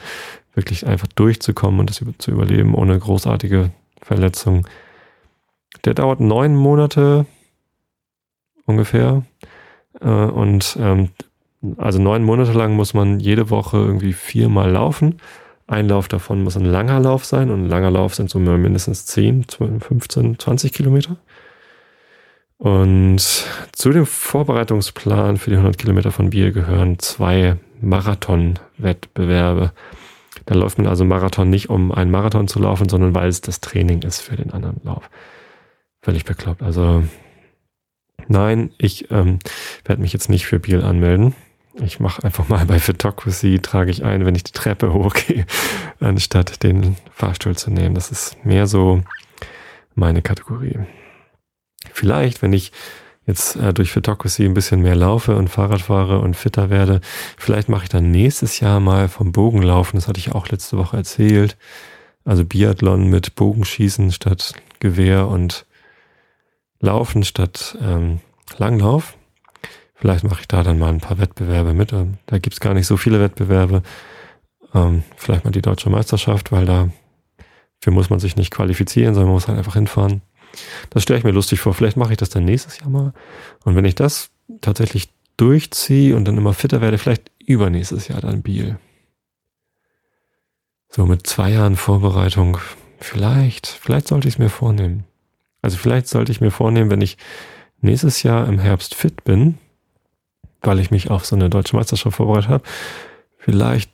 wirklich 0.55 0.87
einfach 0.87 1.09
durchzukommen 1.09 1.81
und 1.81 1.91
das 1.91 2.05
zu 2.19 2.31
überleben 2.31 2.75
ohne 2.75 2.99
großartige 2.99 3.71
Verletzungen. 4.01 4.67
Der 5.85 5.95
dauert 5.95 6.21
neun 6.21 6.55
Monate 6.55 7.27
ungefähr. 8.67 9.25
Äh, 10.01 10.09
und 10.09 10.77
ähm, 10.81 11.11
also 11.77 12.01
neun 12.01 12.25
Monate 12.25 12.53
lang 12.53 12.75
muss 12.75 12.95
man 12.95 13.21
jede 13.21 13.51
Woche 13.51 13.77
irgendwie 13.77 14.13
viermal 14.13 14.71
laufen. 14.71 15.19
Ein 15.67 15.89
Lauf 15.89 16.09
davon 16.09 16.43
muss 16.43 16.57
ein 16.57 16.65
langer 16.65 17.01
Lauf 17.01 17.25
sein 17.25 17.51
und 17.51 17.65
ein 17.65 17.69
langer 17.69 17.91
Lauf 17.91 18.15
sind 18.15 18.29
so 18.31 18.39
mindestens 18.39 19.07
10, 19.07 19.47
15, 19.81 20.39
20 20.39 20.73
Kilometer. 20.73 21.17
Und 22.59 23.21
zu 23.73 23.91
dem 23.91 24.07
Vorbereitungsplan 24.07 25.37
für 25.37 25.51
die 25.51 25.57
100 25.57 25.79
Kilometer 25.79 26.13
von 26.13 26.31
Bier 26.31 26.53
gehören 26.53 26.99
zwei 26.99 27.57
Marathon-Wettbewerbe. 27.81 29.73
Da 30.47 30.55
läuft 30.55 30.79
man 30.79 30.87
also 30.87 31.05
Marathon 31.05 31.51
nicht, 31.51 31.71
um 31.71 31.91
einen 31.93 32.11
Marathon 32.11 32.49
zu 32.49 32.61
laufen, 32.61 32.89
sondern 32.89 33.15
weil 33.15 33.29
es 33.29 33.41
das 33.41 33.61
Training 33.61 34.03
ist 34.03 34.21
für 34.21 34.37
den 34.37 34.53
anderen 34.53 34.81
Lauf. 34.85 35.11
Völlig 36.03 36.25
bekloppt. 36.25 36.63
Also 36.63 37.05
nein, 38.29 38.71
ich 38.79 39.11
ähm, 39.11 39.39
werde 39.85 40.03
mich 40.03 40.13
jetzt 40.13 40.29
nicht 40.29 40.47
für 40.47 40.59
Biel 40.59 40.83
anmelden. 40.83 41.35
Ich 41.75 42.01
mache 42.01 42.23
einfach 42.25 42.49
mal 42.49 42.67
bei 42.67 42.79
Photocracy, 42.79 43.61
trage 43.61 43.91
ich 43.91 44.05
ein, 44.05 44.27
wenn 44.27 44.35
ich 44.35 44.45
die 44.45 44.53
Treppe 44.53 44.93
hochgehe, 44.93 45.47
anstatt 46.01 46.63
den 46.63 46.97
Fahrstuhl 47.15 47.57
zu 47.57 47.71
nehmen. 47.71 47.95
Das 47.95 48.11
ist 48.11 48.45
mehr 48.45 48.67
so 48.67 49.03
meine 49.95 50.23
Kategorie. 50.23 50.79
Vielleicht, 51.93 52.43
wenn 52.43 52.53
ich 52.53 52.73
jetzt 53.27 53.57
äh, 53.57 53.73
durch 53.73 53.93
Photocracy 53.93 54.45
ein 54.45 54.55
bisschen 54.55 54.83
mehr 54.83 54.97
laufe 54.97 55.37
und 55.37 55.49
Fahrrad 55.49 55.81
fahre 55.81 56.21
und 56.21 56.37
fitter 56.37 56.71
werde, 56.71 57.01
vielleicht 57.39 57.69
mache 57.69 57.85
ich 57.85 57.89
dann 57.89 58.11
nächstes 58.11 58.61
Jahr 58.61 58.81
mal 58.81 59.09
vom 59.09 59.33
Bogenlaufen, 59.33 59.99
das 59.99 60.09
hatte 60.09 60.19
ich 60.19 60.33
auch 60.33 60.49
letzte 60.49 60.77
Woche 60.77 60.97
erzählt. 60.97 61.57
Also 62.25 62.45
Biathlon 62.45 63.09
mit 63.09 63.35
Bogenschießen 63.35 64.13
statt 64.13 64.55
Gewehr 64.79 65.27
und 65.29 65.67
Laufen 66.81 67.25
statt 67.25 67.77
ähm, 67.81 68.21
Langlauf. 68.59 69.17
Vielleicht 70.03 70.25
mache 70.25 70.41
ich 70.41 70.49
da 70.49 70.65
dann 70.65 70.81
mal 70.81 70.89
ein 70.89 70.99
paar 70.99 71.19
Wettbewerbe 71.19 71.75
mit. 71.75 71.93
Ähm, 71.93 72.15
da 72.27 72.39
gibt's 72.39 72.59
gar 72.59 72.75
nicht 72.75 72.89
so 72.89 72.97
viele 72.97 73.21
Wettbewerbe. 73.21 73.85
Ähm, 74.75 75.05
vielleicht 75.17 75.45
mal 75.45 75.53
die 75.53 75.63
deutsche 75.63 75.91
Meisterschaft, 75.91 76.51
weil 76.51 76.67
da 76.67 76.89
für 77.79 77.93
muss 77.93 78.11
man 78.11 78.19
sich 78.19 78.35
nicht 78.35 78.51
qualifizieren, 78.51 79.15
sondern 79.15 79.29
man 79.29 79.35
muss 79.35 79.47
halt 79.47 79.59
einfach 79.59 79.75
hinfahren. 79.75 80.21
Das 80.91 81.05
stelle 81.05 81.21
ich 81.21 81.25
mir 81.25 81.31
lustig 81.31 81.61
vor. 81.61 81.73
Vielleicht 81.73 81.97
mache 81.97 82.11
ich 82.11 82.17
das 82.17 82.31
dann 82.31 82.45
nächstes 82.45 82.81
Jahr 82.81 82.89
mal. 82.89 83.13
Und 83.65 83.77
wenn 83.77 83.85
ich 83.85 83.95
das 83.95 84.31
tatsächlich 84.61 85.09
durchziehe 85.37 86.17
und 86.17 86.25
dann 86.25 86.37
immer 86.37 86.53
fitter 86.53 86.81
werde, 86.81 86.99
vielleicht 86.99 87.31
übernächstes 87.39 88.09
Jahr 88.09 88.21
dann 88.21 88.43
Biel. 88.43 88.81
So 90.89 91.07
mit 91.07 91.29
zwei 91.29 91.53
Jahren 91.53 91.77
Vorbereitung. 91.77 92.59
Vielleicht, 92.99 93.69
vielleicht 93.69 94.09
sollte 94.09 94.27
ich 94.27 94.35
es 94.35 94.39
mir 94.41 94.51
vornehmen. 94.51 95.05
Also 95.61 95.77
vielleicht 95.77 96.09
sollte 96.09 96.33
ich 96.33 96.41
mir 96.41 96.51
vornehmen, 96.51 96.91
wenn 96.91 97.03
ich 97.03 97.19
nächstes 97.81 98.25
Jahr 98.25 98.49
im 98.49 98.59
Herbst 98.59 98.97
fit 98.97 99.23
bin, 99.23 99.59
weil 100.63 100.79
ich 100.79 100.91
mich 100.91 101.11
auf 101.11 101.25
so 101.25 101.37
eine 101.37 101.51
deutsche 101.51 101.77
Meisterschaft 101.77 102.17
vorbereitet 102.17 102.49
habe, 102.49 102.65
vielleicht 103.39 103.91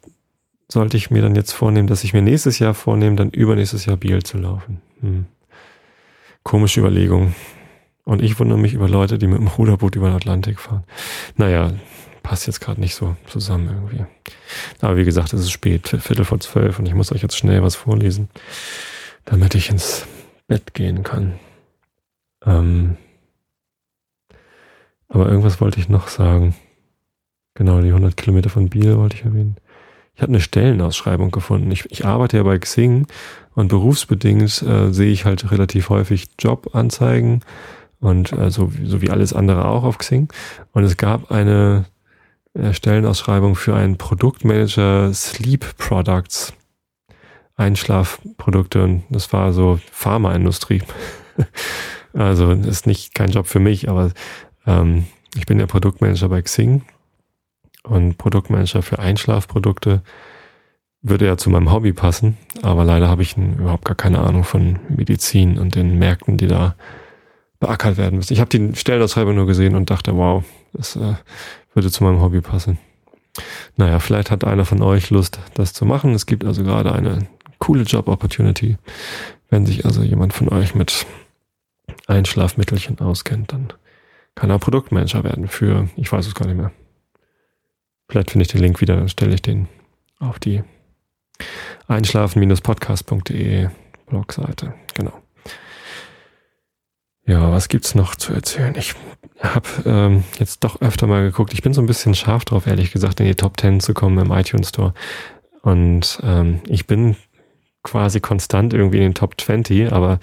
sollte 0.70 0.96
ich 0.96 1.10
mir 1.10 1.22
dann 1.22 1.34
jetzt 1.34 1.52
vornehmen, 1.52 1.88
dass 1.88 2.04
ich 2.04 2.12
mir 2.12 2.22
nächstes 2.22 2.58
Jahr 2.58 2.74
vornehme, 2.74 3.16
dann 3.16 3.30
übernächstes 3.30 3.86
Jahr 3.86 3.96
Biel 3.96 4.22
zu 4.22 4.38
laufen. 4.38 4.82
Hm. 5.00 5.26
Komische 6.42 6.80
Überlegung. 6.80 7.34
Und 8.04 8.22
ich 8.22 8.38
wundere 8.38 8.58
mich 8.58 8.74
über 8.74 8.88
Leute, 8.88 9.18
die 9.18 9.26
mit 9.26 9.38
dem 9.38 9.48
Ruderboot 9.48 9.96
über 9.96 10.08
den 10.08 10.16
Atlantik 10.16 10.60
fahren. 10.60 10.84
Naja, 11.36 11.72
passt 12.22 12.46
jetzt 12.46 12.60
gerade 12.60 12.80
nicht 12.80 12.94
so 12.94 13.16
zusammen 13.26 13.68
irgendwie. 13.68 14.04
Aber 14.80 14.96
wie 14.96 15.04
gesagt, 15.04 15.32
es 15.32 15.40
ist 15.40 15.50
spät, 15.50 15.88
Viertel 15.88 16.24
vor 16.24 16.40
zwölf 16.40 16.78
und 16.78 16.86
ich 16.86 16.94
muss 16.94 17.12
euch 17.12 17.22
jetzt 17.22 17.36
schnell 17.36 17.62
was 17.62 17.74
vorlesen, 17.74 18.28
damit 19.24 19.54
ich 19.54 19.70
ins 19.70 20.06
Bett 20.46 20.74
gehen 20.74 21.02
kann. 21.02 21.34
Ähm, 22.44 22.96
aber 25.08 25.28
irgendwas 25.28 25.60
wollte 25.60 25.80
ich 25.80 25.88
noch 25.88 26.08
sagen. 26.08 26.54
Genau, 27.54 27.80
die 27.80 27.88
100 27.88 28.16
Kilometer 28.16 28.50
von 28.50 28.68
Biel 28.68 28.96
wollte 28.96 29.16
ich 29.16 29.24
erwähnen. 29.24 29.56
Ich 30.14 30.22
habe 30.22 30.30
eine 30.30 30.40
Stellenausschreibung 30.40 31.30
gefunden. 31.30 31.70
Ich, 31.70 31.90
ich 31.90 32.04
arbeite 32.04 32.38
ja 32.38 32.42
bei 32.42 32.58
Xing 32.58 33.06
und 33.54 33.68
berufsbedingt 33.68 34.62
äh, 34.62 34.92
sehe 34.92 35.12
ich 35.12 35.24
halt 35.24 35.50
relativ 35.50 35.90
häufig 35.90 36.26
Jobanzeigen 36.38 37.44
und 38.00 38.32
äh, 38.32 38.50
so, 38.50 38.70
so 38.84 39.00
wie 39.00 39.10
alles 39.10 39.32
andere 39.32 39.66
auch 39.66 39.84
auf 39.84 39.98
Xing. 39.98 40.28
Und 40.72 40.84
es 40.84 40.96
gab 40.96 41.30
eine 41.30 41.86
äh, 42.54 42.72
Stellenausschreibung 42.72 43.54
für 43.54 43.74
einen 43.74 43.96
Produktmanager 43.96 45.12
Sleep 45.14 45.76
Products. 45.78 46.52
Einschlafprodukte 47.58 48.84
und 48.84 49.02
das 49.10 49.32
war 49.32 49.52
so 49.52 49.80
Pharmaindustrie. 49.90 50.82
also 52.12 52.52
ist 52.52 52.86
nicht 52.86 53.14
kein 53.14 53.30
Job 53.30 53.48
für 53.48 53.58
mich, 53.58 53.88
aber 53.88 54.12
ähm, 54.68 55.06
ich 55.34 55.46
bin 55.46 55.58
ja 55.58 55.66
Produktmanager 55.66 56.28
bei 56.28 56.42
Xing 56.42 56.82
und 57.82 58.18
Produktmanager 58.18 58.82
für 58.82 58.98
Einschlafprodukte 58.98 60.02
würde 61.00 61.26
ja 61.26 61.36
zu 61.36 61.48
meinem 61.48 61.70
Hobby 61.72 61.92
passen, 61.92 62.36
aber 62.62 62.84
leider 62.84 63.08
habe 63.08 63.22
ich 63.22 63.36
überhaupt 63.36 63.84
gar 63.84 63.94
keine 63.94 64.18
Ahnung 64.18 64.44
von 64.44 64.80
Medizin 64.88 65.58
und 65.58 65.74
den 65.74 65.98
Märkten, 65.98 66.36
die 66.36 66.48
da 66.48 66.74
beackert 67.60 67.96
werden 67.96 68.16
müssen. 68.16 68.32
Ich 68.32 68.40
habe 68.40 68.50
die 68.50 68.74
Stellenausschreibung 68.76 69.34
nur 69.34 69.46
gesehen 69.46 69.74
und 69.74 69.90
dachte, 69.90 70.16
wow, 70.16 70.44
das 70.72 70.96
äh, 70.96 71.14
würde 71.74 71.90
zu 71.90 72.04
meinem 72.04 72.20
Hobby 72.20 72.40
passen. 72.40 72.78
Naja, 73.76 74.00
vielleicht 74.00 74.30
hat 74.30 74.44
einer 74.44 74.64
von 74.64 74.82
euch 74.82 75.10
Lust, 75.10 75.38
das 75.54 75.72
zu 75.72 75.84
machen. 75.84 76.14
Es 76.14 76.26
gibt 76.26 76.44
also 76.44 76.64
gerade 76.64 76.92
eine 76.92 77.28
coole 77.58 77.82
Job-Opportunity. 77.82 78.76
Wenn 79.50 79.66
sich 79.66 79.84
also 79.84 80.02
jemand 80.02 80.32
von 80.32 80.48
euch 80.48 80.74
mit 80.74 81.06
Einschlafmittelchen 82.06 82.98
auskennt, 82.98 83.52
dann 83.52 83.72
kann 84.38 84.50
er 84.50 84.60
Produktmanager 84.60 85.24
werden 85.24 85.48
für, 85.48 85.88
ich 85.96 86.12
weiß 86.12 86.24
es 86.28 86.34
gar 86.34 86.46
nicht 86.46 86.56
mehr. 86.56 86.70
Vielleicht 88.08 88.30
finde 88.30 88.42
ich 88.42 88.52
den 88.52 88.60
Link 88.60 88.80
wieder, 88.80 88.94
dann 88.94 89.08
stelle 89.08 89.34
ich 89.34 89.42
den 89.42 89.66
auf 90.20 90.38
die 90.38 90.62
einschlafen-podcast.de 91.88 93.68
Blogseite. 94.06 94.74
Genau. 94.94 95.12
Ja, 97.26 97.50
was 97.50 97.68
gibt's 97.68 97.96
noch 97.96 98.14
zu 98.14 98.32
erzählen? 98.32 98.76
Ich 98.78 98.94
habe 99.40 99.68
ähm, 99.84 100.24
jetzt 100.38 100.62
doch 100.62 100.80
öfter 100.82 101.08
mal 101.08 101.24
geguckt. 101.24 101.52
Ich 101.52 101.62
bin 101.62 101.74
so 101.74 101.82
ein 101.82 101.86
bisschen 101.86 102.14
scharf 102.14 102.44
drauf, 102.44 102.68
ehrlich 102.68 102.92
gesagt, 102.92 103.18
in 103.18 103.26
die 103.26 103.34
Top 103.34 103.58
10 103.60 103.80
zu 103.80 103.92
kommen 103.92 104.24
im 104.24 104.30
iTunes 104.30 104.68
Store. 104.68 104.94
Und 105.62 106.20
ähm, 106.22 106.60
ich 106.68 106.86
bin 106.86 107.16
quasi 107.82 108.20
konstant 108.20 108.72
irgendwie 108.72 108.98
in 108.98 109.02
den 109.02 109.14
Top 109.14 109.34
20, 109.38 109.92
aber 109.92 110.20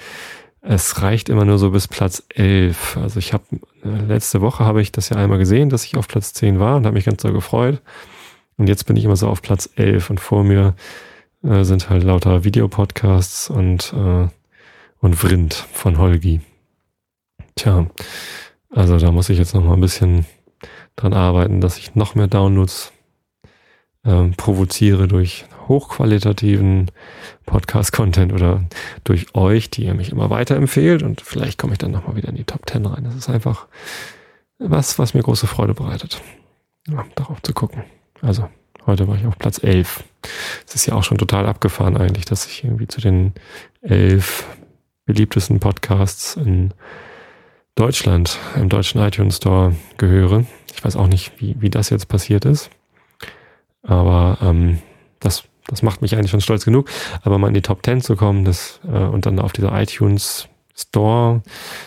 es 0.67 1.01
reicht 1.01 1.29
immer 1.29 1.45
nur 1.45 1.57
so 1.57 1.71
bis 1.71 1.87
Platz 1.87 2.23
11. 2.33 2.97
Also 2.97 3.19
ich 3.19 3.33
habe 3.33 3.43
äh, 3.83 4.05
letzte 4.07 4.41
Woche 4.41 4.65
habe 4.65 4.81
ich 4.81 4.91
das 4.91 5.09
ja 5.09 5.17
einmal 5.17 5.37
gesehen, 5.37 5.69
dass 5.69 5.85
ich 5.85 5.95
auf 5.95 6.07
Platz 6.07 6.33
10 6.33 6.59
war 6.59 6.75
und 6.75 6.85
habe 6.85 6.95
mich 6.95 7.05
ganz 7.05 7.21
doll 7.21 7.33
gefreut. 7.33 7.81
Und 8.57 8.67
jetzt 8.67 8.85
bin 8.85 8.97
ich 8.97 9.05
immer 9.05 9.15
so 9.15 9.27
auf 9.27 9.41
Platz 9.41 9.69
11 9.75 10.09
und 10.09 10.19
vor 10.19 10.43
mir 10.43 10.75
äh, 11.43 11.63
sind 11.63 11.89
halt 11.89 12.03
lauter 12.03 12.43
Videopodcasts 12.43 13.49
und 13.49 13.93
äh, 13.93 14.27
und 14.99 15.15
Vrind 15.15 15.53
von 15.53 15.99
Holgi. 15.99 16.41
Tja, 17.55 17.87
also 18.71 18.97
da 18.97 19.11
muss 19.11 19.29
ich 19.29 19.37
jetzt 19.37 19.53
noch 19.53 19.63
mal 19.63 19.73
ein 19.73 19.81
bisschen 19.81 20.25
dran 20.95 21.13
arbeiten, 21.13 21.61
dass 21.61 21.77
ich 21.77 21.93
noch 21.93 22.15
mehr 22.15 22.27
Downloads 22.27 22.91
äh, 24.05 24.29
provoziere 24.37 25.07
durch 25.07 25.45
hochqualitativen 25.67 26.91
Podcast-Content 27.45 28.33
oder 28.33 28.63
durch 29.03 29.33
euch, 29.35 29.69
die 29.69 29.85
ihr 29.85 29.93
mich 29.93 30.11
immer 30.11 30.29
weiterempfehlt 30.29 31.03
und 31.03 31.21
vielleicht 31.21 31.57
komme 31.57 31.73
ich 31.73 31.79
dann 31.79 31.91
nochmal 31.91 32.15
wieder 32.15 32.29
in 32.29 32.35
die 32.35 32.43
Top 32.43 32.69
10 32.69 32.85
rein. 32.85 33.03
Das 33.03 33.15
ist 33.15 33.29
einfach 33.29 33.67
was, 34.59 34.99
was 34.99 35.13
mir 35.13 35.23
große 35.23 35.47
Freude 35.47 35.73
bereitet, 35.73 36.21
ja, 36.87 37.03
darauf 37.15 37.41
zu 37.41 37.53
gucken. 37.53 37.83
Also 38.21 38.47
heute 38.85 39.07
war 39.07 39.15
ich 39.15 39.25
auf 39.25 39.37
Platz 39.37 39.61
11. 39.61 40.03
Es 40.67 40.75
ist 40.75 40.85
ja 40.85 40.95
auch 40.95 41.03
schon 41.03 41.17
total 41.17 41.45
abgefahren 41.47 41.97
eigentlich, 41.97 42.25
dass 42.25 42.45
ich 42.45 42.63
irgendwie 42.63 42.87
zu 42.87 43.01
den 43.01 43.33
elf 43.81 44.45
beliebtesten 45.05 45.59
Podcasts 45.59 46.35
in 46.35 46.73
Deutschland 47.75 48.39
im 48.55 48.69
deutschen 48.69 49.01
iTunes 49.01 49.37
Store 49.37 49.75
gehöre. 49.97 50.45
Ich 50.73 50.83
weiß 50.83 50.95
auch 50.95 51.07
nicht, 51.07 51.33
wie, 51.39 51.55
wie 51.59 51.69
das 51.69 51.89
jetzt 51.89 52.07
passiert 52.07 52.45
ist. 52.45 52.69
Aber 53.85 54.37
ähm, 54.41 54.79
das, 55.19 55.43
das 55.67 55.81
macht 55.81 56.01
mich 56.01 56.15
eigentlich 56.15 56.31
schon 56.31 56.41
stolz 56.41 56.65
genug. 56.65 56.89
Aber 57.23 57.37
mal 57.37 57.47
in 57.47 57.53
die 57.53 57.61
Top 57.61 57.85
10 57.85 58.01
zu 58.01 58.15
kommen 58.15 58.45
das, 58.45 58.79
äh, 58.85 58.97
und 58.97 59.25
dann 59.25 59.39
auf 59.39 59.53
dieser 59.53 59.79
iTunes 59.79 60.47
Store 60.75 61.41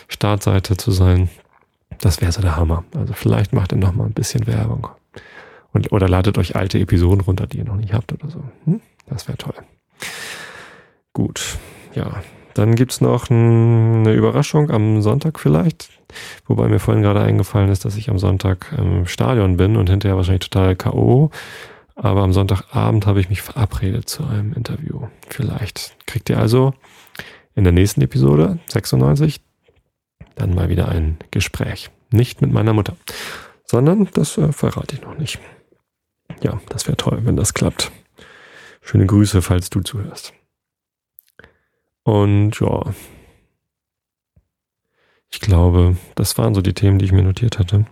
Startseite 0.07 0.77
zu 0.77 0.91
sein, 0.91 1.29
das 2.01 2.21
wäre 2.21 2.31
so 2.31 2.41
der 2.41 2.55
Hammer. 2.55 2.83
Also 2.95 3.13
vielleicht 3.13 3.53
macht 3.53 3.71
ihr 3.73 3.77
noch 3.77 3.93
mal 3.93 4.05
ein 4.05 4.13
bisschen 4.13 4.47
Werbung. 4.47 4.87
Und, 5.71 5.91
oder 5.91 6.07
ladet 6.07 6.37
euch 6.37 6.55
alte 6.55 6.79
Episoden 6.79 7.21
runter, 7.21 7.45
die 7.45 7.59
ihr 7.59 7.65
noch 7.65 7.75
nicht 7.75 7.93
habt 7.93 8.11
oder 8.11 8.29
so. 8.29 8.43
Hm? 8.65 8.81
Das 9.07 9.27
wäre 9.27 9.37
toll. 9.37 9.53
Gut, 11.13 11.57
ja, 11.93 12.21
dann 12.53 12.75
gibt's 12.75 13.01
noch 13.01 13.29
eine 13.29 14.13
Überraschung 14.13 14.71
am 14.71 15.01
Sonntag 15.01 15.39
vielleicht. 15.39 15.89
Wobei 16.45 16.67
mir 16.67 16.79
vorhin 16.79 17.03
gerade 17.03 17.21
eingefallen 17.21 17.69
ist, 17.69 17.85
dass 17.85 17.95
ich 17.95 18.09
am 18.09 18.17
Sonntag 18.17 18.73
im 18.77 19.05
Stadion 19.05 19.57
bin 19.57 19.77
und 19.77 19.89
hinterher 19.89 20.17
wahrscheinlich 20.17 20.49
total 20.49 20.75
K.O. 20.75 21.29
Aber 22.01 22.21
am 22.21 22.31
Sonntagabend 22.31 23.05
habe 23.05 23.19
ich 23.19 23.27
mich 23.27 23.41
verabredet 23.41 24.07
zu 24.07 24.25
einem 24.25 24.53
Interview. 24.53 25.09
Vielleicht 25.27 25.97
kriegt 26.07 26.29
ihr 26.29 26.37
also 26.37 26.73
in 27.55 27.65
der 27.65 27.73
nächsten 27.73 28.01
Episode 28.01 28.57
96 28.67 29.41
dann 30.35 30.55
mal 30.55 30.69
wieder 30.69 30.87
ein 30.87 31.17
Gespräch. 31.29 31.89
Nicht 32.09 32.41
mit 32.41 32.53
meiner 32.53 32.71
Mutter, 32.71 32.95
sondern 33.65 34.07
das 34.13 34.37
äh, 34.37 34.53
verrate 34.53 34.95
ich 34.95 35.01
noch 35.01 35.17
nicht. 35.17 35.39
Ja, 36.41 36.61
das 36.69 36.87
wäre 36.87 36.95
toll, 36.95 37.19
wenn 37.23 37.35
das 37.35 37.53
klappt. 37.53 37.91
Schöne 38.81 39.05
Grüße, 39.05 39.41
falls 39.41 39.69
du 39.69 39.81
zuhörst. 39.81 40.33
Und 42.03 42.57
ja, 42.61 42.93
ich 45.29 45.41
glaube, 45.41 45.97
das 46.15 46.37
waren 46.37 46.55
so 46.55 46.61
die 46.61 46.73
Themen, 46.73 46.97
die 46.97 47.05
ich 47.05 47.11
mir 47.11 47.23
notiert 47.23 47.59
hatte. 47.59 47.85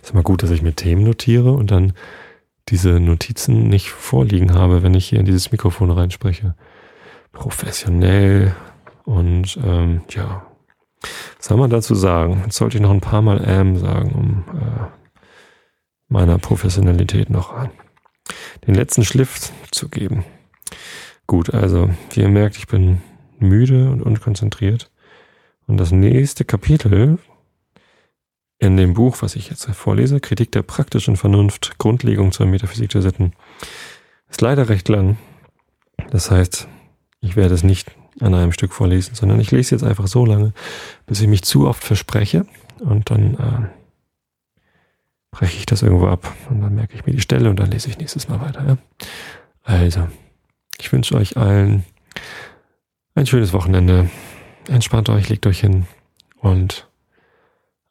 Ist 0.00 0.12
immer 0.12 0.22
gut, 0.22 0.44
dass 0.44 0.50
ich 0.50 0.62
mir 0.62 0.76
Themen 0.76 1.02
notiere 1.02 1.50
und 1.50 1.72
dann 1.72 1.92
diese 2.68 3.00
Notizen 3.00 3.68
nicht 3.68 3.90
vorliegen 3.90 4.54
habe, 4.54 4.82
wenn 4.82 4.94
ich 4.94 5.08
hier 5.08 5.20
in 5.20 5.26
dieses 5.26 5.52
Mikrofon 5.52 5.90
reinspreche. 5.90 6.54
Professionell 7.32 8.54
und 9.04 9.58
ähm, 9.62 10.02
ja, 10.08 10.46
was 11.36 11.46
soll 11.46 11.58
man 11.58 11.70
dazu 11.70 11.94
sagen? 11.94 12.42
Jetzt 12.44 12.56
sollte 12.56 12.78
ich 12.78 12.82
noch 12.82 12.90
ein 12.90 13.00
paar 13.00 13.22
Mal 13.22 13.42
ähm 13.46 13.76
sagen, 13.76 14.12
um 14.12 14.58
äh, 14.58 14.86
meiner 16.08 16.38
Professionalität 16.38 17.30
noch 17.30 17.54
den 18.66 18.74
letzten 18.74 19.04
Schliff 19.04 19.52
zu 19.70 19.88
geben. 19.88 20.24
Gut, 21.26 21.52
also 21.52 21.90
wie 22.10 22.20
ihr 22.20 22.28
merkt, 22.28 22.56
ich 22.56 22.66
bin 22.66 23.02
müde 23.38 23.90
und 23.90 24.02
unkonzentriert. 24.02 24.90
Und 25.66 25.78
das 25.78 25.90
nächste 25.90 26.44
Kapitel 26.44 27.18
in 28.58 28.76
dem 28.76 28.94
Buch, 28.94 29.18
was 29.20 29.36
ich 29.36 29.50
jetzt 29.50 29.66
vorlese, 29.66 30.20
Kritik 30.20 30.52
der 30.52 30.62
praktischen 30.62 31.16
Vernunft, 31.16 31.78
Grundlegung 31.78 32.32
zur 32.32 32.46
Metaphysik 32.46 32.90
der 32.90 33.02
Sitten, 33.02 33.32
ist 34.30 34.40
leider 34.40 34.68
recht 34.68 34.88
lang. 34.88 35.18
Das 36.10 36.30
heißt, 36.30 36.68
ich 37.20 37.36
werde 37.36 37.54
es 37.54 37.62
nicht 37.62 37.90
an 38.20 38.34
einem 38.34 38.52
Stück 38.52 38.72
vorlesen, 38.72 39.14
sondern 39.14 39.40
ich 39.40 39.50
lese 39.50 39.74
jetzt 39.74 39.84
einfach 39.84 40.06
so 40.06 40.24
lange, 40.24 40.52
bis 41.06 41.20
ich 41.20 41.28
mich 41.28 41.42
zu 41.42 41.68
oft 41.68 41.84
verspreche 41.84 42.46
und 42.80 43.10
dann 43.10 43.34
äh, 43.34 43.68
breche 45.30 45.58
ich 45.58 45.66
das 45.66 45.82
irgendwo 45.82 46.06
ab 46.06 46.34
und 46.48 46.62
dann 46.62 46.74
merke 46.74 46.94
ich 46.94 47.04
mir 47.04 47.12
die 47.12 47.20
Stelle 47.20 47.50
und 47.50 47.60
dann 47.60 47.70
lese 47.70 47.90
ich 47.90 47.98
nächstes 47.98 48.28
Mal 48.28 48.40
weiter. 48.40 48.66
Ja? 48.66 48.78
Also, 49.62 50.08
ich 50.78 50.90
wünsche 50.92 51.14
euch 51.14 51.36
allen 51.36 51.84
ein 53.14 53.26
schönes 53.26 53.52
Wochenende 53.52 54.10
Entspannt 54.68 55.08
euch, 55.08 55.28
legt 55.28 55.46
euch 55.46 55.60
hin 55.60 55.86
und 56.40 56.85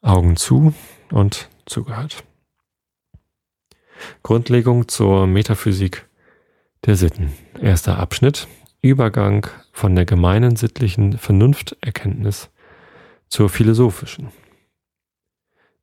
Augen 0.06 0.36
zu 0.36 0.72
und 1.10 1.48
zugehört. 1.66 2.24
Grundlegung 4.22 4.88
zur 4.88 5.26
Metaphysik 5.26 6.06
der 6.84 6.96
Sitten. 6.96 7.32
Erster 7.60 7.98
Abschnitt. 7.98 8.46
Übergang 8.82 9.48
von 9.72 9.96
der 9.96 10.04
gemeinen 10.04 10.54
sittlichen 10.54 11.18
Vernunfterkenntnis 11.18 12.50
zur 13.28 13.48
philosophischen. 13.48 14.28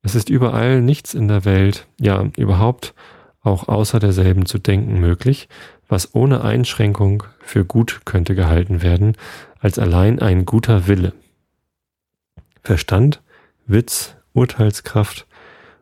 Es 0.02 0.14
ist 0.14 0.30
überall 0.30 0.80
nichts 0.80 1.12
in 1.12 1.28
der 1.28 1.44
Welt, 1.44 1.86
ja 2.00 2.30
überhaupt 2.38 2.94
auch 3.42 3.68
außer 3.68 4.00
derselben 4.00 4.46
zu 4.46 4.58
denken 4.58 5.00
möglich, 5.00 5.48
was 5.86 6.14
ohne 6.14 6.42
Einschränkung 6.42 7.24
für 7.40 7.66
gut 7.66 8.02
könnte 8.06 8.34
gehalten 8.34 8.80
werden, 8.80 9.18
als 9.58 9.78
allein 9.78 10.18
ein 10.18 10.46
guter 10.46 10.86
Wille. 10.86 11.12
Verstand, 12.62 13.20
Witz, 13.66 14.16
Urteilskraft 14.32 15.26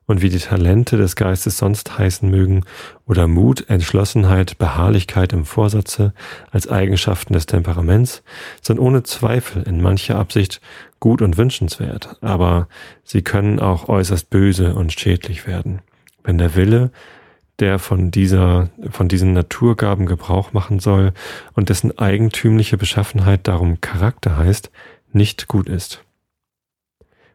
und 0.06 0.20
wie 0.20 0.28
die 0.28 0.38
Talente 0.38 0.96
des 0.96 1.16
Geistes 1.16 1.58
sonst 1.58 1.96
heißen 1.98 2.28
mögen, 2.28 2.64
oder 3.06 3.28
Mut, 3.28 3.68
Entschlossenheit, 3.68 4.58
Beharrlichkeit 4.58 5.32
im 5.32 5.44
Vorsatze 5.44 6.12
als 6.50 6.68
Eigenschaften 6.68 7.32
des 7.32 7.46
Temperaments, 7.46 8.22
sind 8.60 8.78
ohne 8.78 9.02
Zweifel 9.04 9.62
in 9.62 9.80
mancher 9.80 10.18
Absicht 10.18 10.60
gut 11.00 11.22
und 11.22 11.36
wünschenswert, 11.36 12.16
aber 12.20 12.68
sie 13.04 13.22
können 13.22 13.58
auch 13.58 13.88
äußerst 13.88 14.28
böse 14.30 14.74
und 14.74 14.92
schädlich 14.92 15.46
werden, 15.46 15.80
wenn 16.24 16.38
der 16.38 16.54
Wille 16.56 16.90
der 17.58 17.78
von 17.78 18.10
dieser, 18.10 18.70
von 18.90 19.08
diesen 19.08 19.34
Naturgaben 19.34 20.06
Gebrauch 20.06 20.52
machen 20.52 20.80
soll 20.80 21.12
und 21.54 21.68
dessen 21.68 21.96
eigentümliche 21.96 22.76
Beschaffenheit 22.76 23.46
darum 23.46 23.80
Charakter 23.80 24.36
heißt, 24.36 24.70
nicht 25.12 25.46
gut 25.48 25.68
ist. 25.68 26.02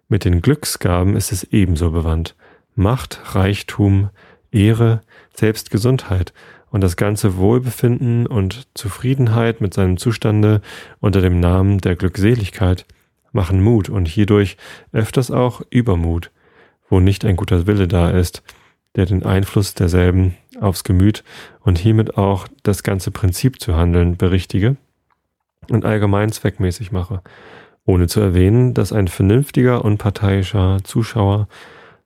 Mit 0.10 0.24
den 0.24 0.42
Glücksgaben 0.42 1.18
ist 1.18 1.34
es 1.34 1.44
ebenso 1.44 1.92
bewandt. 1.92 2.36
Macht, 2.76 3.36
Reichtum, 3.36 4.10
Ehre, 4.52 5.02
selbst 5.34 5.70
Gesundheit 5.70 6.34
und 6.70 6.82
das 6.82 6.96
ganze 6.96 7.36
Wohlbefinden 7.38 8.26
und 8.26 8.68
Zufriedenheit 8.74 9.60
mit 9.60 9.74
seinem 9.74 9.98
Zustande 9.98 10.62
unter 11.02 11.20
dem 11.20 11.42
Namen 11.42 11.80
der 11.80 11.98
Glückseligkeit 11.98 12.86
machen 13.34 13.62
Mut 13.62 13.90
und 13.90 14.08
hierdurch 14.08 14.56
öfters 14.94 15.30
auch 15.30 15.62
Übermut, 15.70 16.32
wo 16.90 17.02
nicht 17.02 17.26
ein 17.26 17.36
guter 17.36 17.68
Wille 17.68 17.90
da 17.90 18.10
ist, 18.10 18.44
der 18.96 19.06
den 19.06 19.24
Einfluss 19.24 19.74
derselben 19.74 20.38
aufs 20.62 20.86
Gemüt 20.86 21.26
und 21.60 21.78
hiermit 21.78 22.18
auch 22.18 22.48
das 22.64 22.82
ganze 22.82 23.12
Prinzip 23.12 23.60
zu 23.60 23.76
handeln 23.76 24.16
berichtige 24.16 24.78
und 25.70 25.84
allgemein 25.84 26.32
zweckmäßig 26.32 26.94
mache, 26.94 27.22
ohne 27.88 28.08
zu 28.08 28.20
erwähnen, 28.20 28.76
dass 28.76 28.94
ein 28.94 29.08
vernünftiger, 29.08 29.84
unparteiischer 29.84 30.80
Zuschauer 30.84 31.48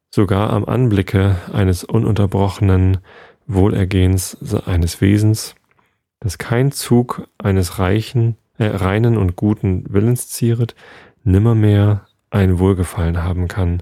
sogar 0.09 0.51
am 0.51 0.63
Anblicke 0.63 1.37
eines 1.51 1.83
ununterbrochenen 1.83 2.99
Wohlergehens 3.47 4.37
eines 4.65 5.01
Wesens, 5.01 5.55
das 6.19 6.37
kein 6.37 6.71
Zug 6.71 7.27
eines 7.39 7.79
reichen, 7.79 8.37
äh, 8.57 8.67
reinen 8.67 9.17
und 9.17 9.35
guten 9.35 9.83
Willens 9.89 10.29
zieret, 10.29 10.75
nimmermehr 11.23 12.05
ein 12.29 12.59
Wohlgefallen 12.59 13.23
haben 13.23 13.47
kann, 13.47 13.81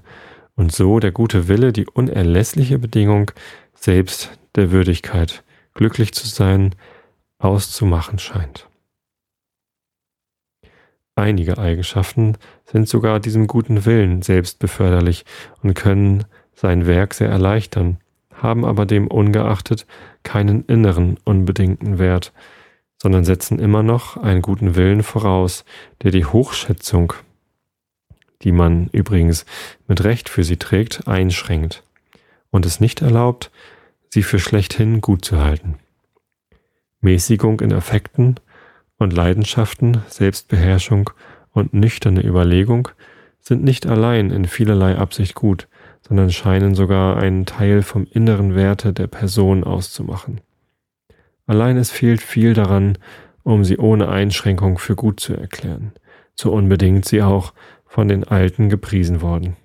und 0.56 0.72
so 0.72 1.00
der 1.00 1.12
gute 1.12 1.48
Wille 1.48 1.72
die 1.72 1.86
unerlässliche 1.86 2.78
Bedingung 2.78 3.30
selbst 3.74 4.38
der 4.56 4.70
Würdigkeit, 4.70 5.42
glücklich 5.74 6.12
zu 6.12 6.26
sein, 6.26 6.74
auszumachen 7.38 8.18
scheint. 8.18 8.69
Einige 11.20 11.58
Eigenschaften 11.58 12.38
sind 12.64 12.88
sogar 12.88 13.20
diesem 13.20 13.46
guten 13.46 13.84
Willen 13.84 14.22
selbst 14.22 14.58
beförderlich 14.58 15.26
und 15.62 15.74
können 15.74 16.24
sein 16.54 16.86
Werk 16.86 17.12
sehr 17.12 17.28
erleichtern, 17.28 17.98
haben 18.32 18.64
aber 18.64 18.86
dem 18.86 19.06
ungeachtet 19.06 19.86
keinen 20.22 20.64
inneren 20.64 21.18
unbedingten 21.24 21.98
Wert, 21.98 22.32
sondern 22.96 23.24
setzen 23.24 23.58
immer 23.58 23.82
noch 23.82 24.16
einen 24.16 24.40
guten 24.40 24.76
Willen 24.76 25.02
voraus, 25.02 25.64
der 26.02 26.10
die 26.10 26.24
Hochschätzung 26.24 27.12
die 28.42 28.52
man 28.52 28.88
übrigens 28.92 29.44
mit 29.86 30.04
Recht 30.04 30.28
für 30.28 30.44
sie 30.44 30.56
trägt, 30.56 31.06
einschränkt 31.06 31.82
und 32.50 32.66
es 32.66 32.80
nicht 32.80 33.02
erlaubt, 33.02 33.50
sie 34.08 34.22
für 34.22 34.38
schlechthin 34.38 35.00
gut 35.00 35.24
zu 35.24 35.40
halten. 35.40 35.78
Mäßigung 37.00 37.60
in 37.60 37.72
Affekten 37.72 38.36
und 39.00 39.14
Leidenschaften, 39.14 40.02
Selbstbeherrschung 40.08 41.10
und 41.52 41.72
nüchterne 41.72 42.22
Überlegung 42.22 42.88
sind 43.40 43.64
nicht 43.64 43.86
allein 43.86 44.30
in 44.30 44.44
vielerlei 44.44 44.96
Absicht 44.96 45.34
gut, 45.34 45.68
sondern 46.06 46.30
scheinen 46.30 46.74
sogar 46.74 47.16
einen 47.16 47.46
Teil 47.46 47.82
vom 47.82 48.06
inneren 48.10 48.54
Werte 48.54 48.92
der 48.92 49.06
Person 49.06 49.64
auszumachen. 49.64 50.42
Allein 51.46 51.78
es 51.78 51.90
fehlt 51.90 52.20
viel 52.20 52.52
daran, 52.52 52.98
um 53.42 53.64
sie 53.64 53.78
ohne 53.78 54.10
Einschränkung 54.10 54.76
für 54.76 54.96
gut 54.96 55.18
zu 55.18 55.34
erklären, 55.34 55.92
so 56.34 56.52
unbedingt 56.52 57.06
sie 57.06 57.22
auch 57.22 57.54
von 57.86 58.06
den 58.06 58.24
Alten 58.24 58.68
gepriesen 58.68 59.22
worden. 59.22 59.56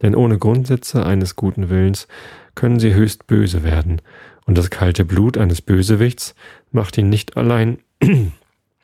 Denn 0.00 0.14
ohne 0.14 0.38
Grundsätze 0.38 1.04
eines 1.04 1.36
guten 1.36 1.68
Willens 1.68 2.08
können 2.54 2.80
sie 2.80 2.94
höchst 2.94 3.26
böse 3.26 3.62
werden, 3.62 4.00
und 4.46 4.56
das 4.56 4.70
kalte 4.70 5.04
Blut 5.04 5.36
eines 5.36 5.60
Bösewichts 5.60 6.34
macht 6.72 6.96
ihn 6.96 7.10
nicht 7.10 7.36
allein 7.36 7.78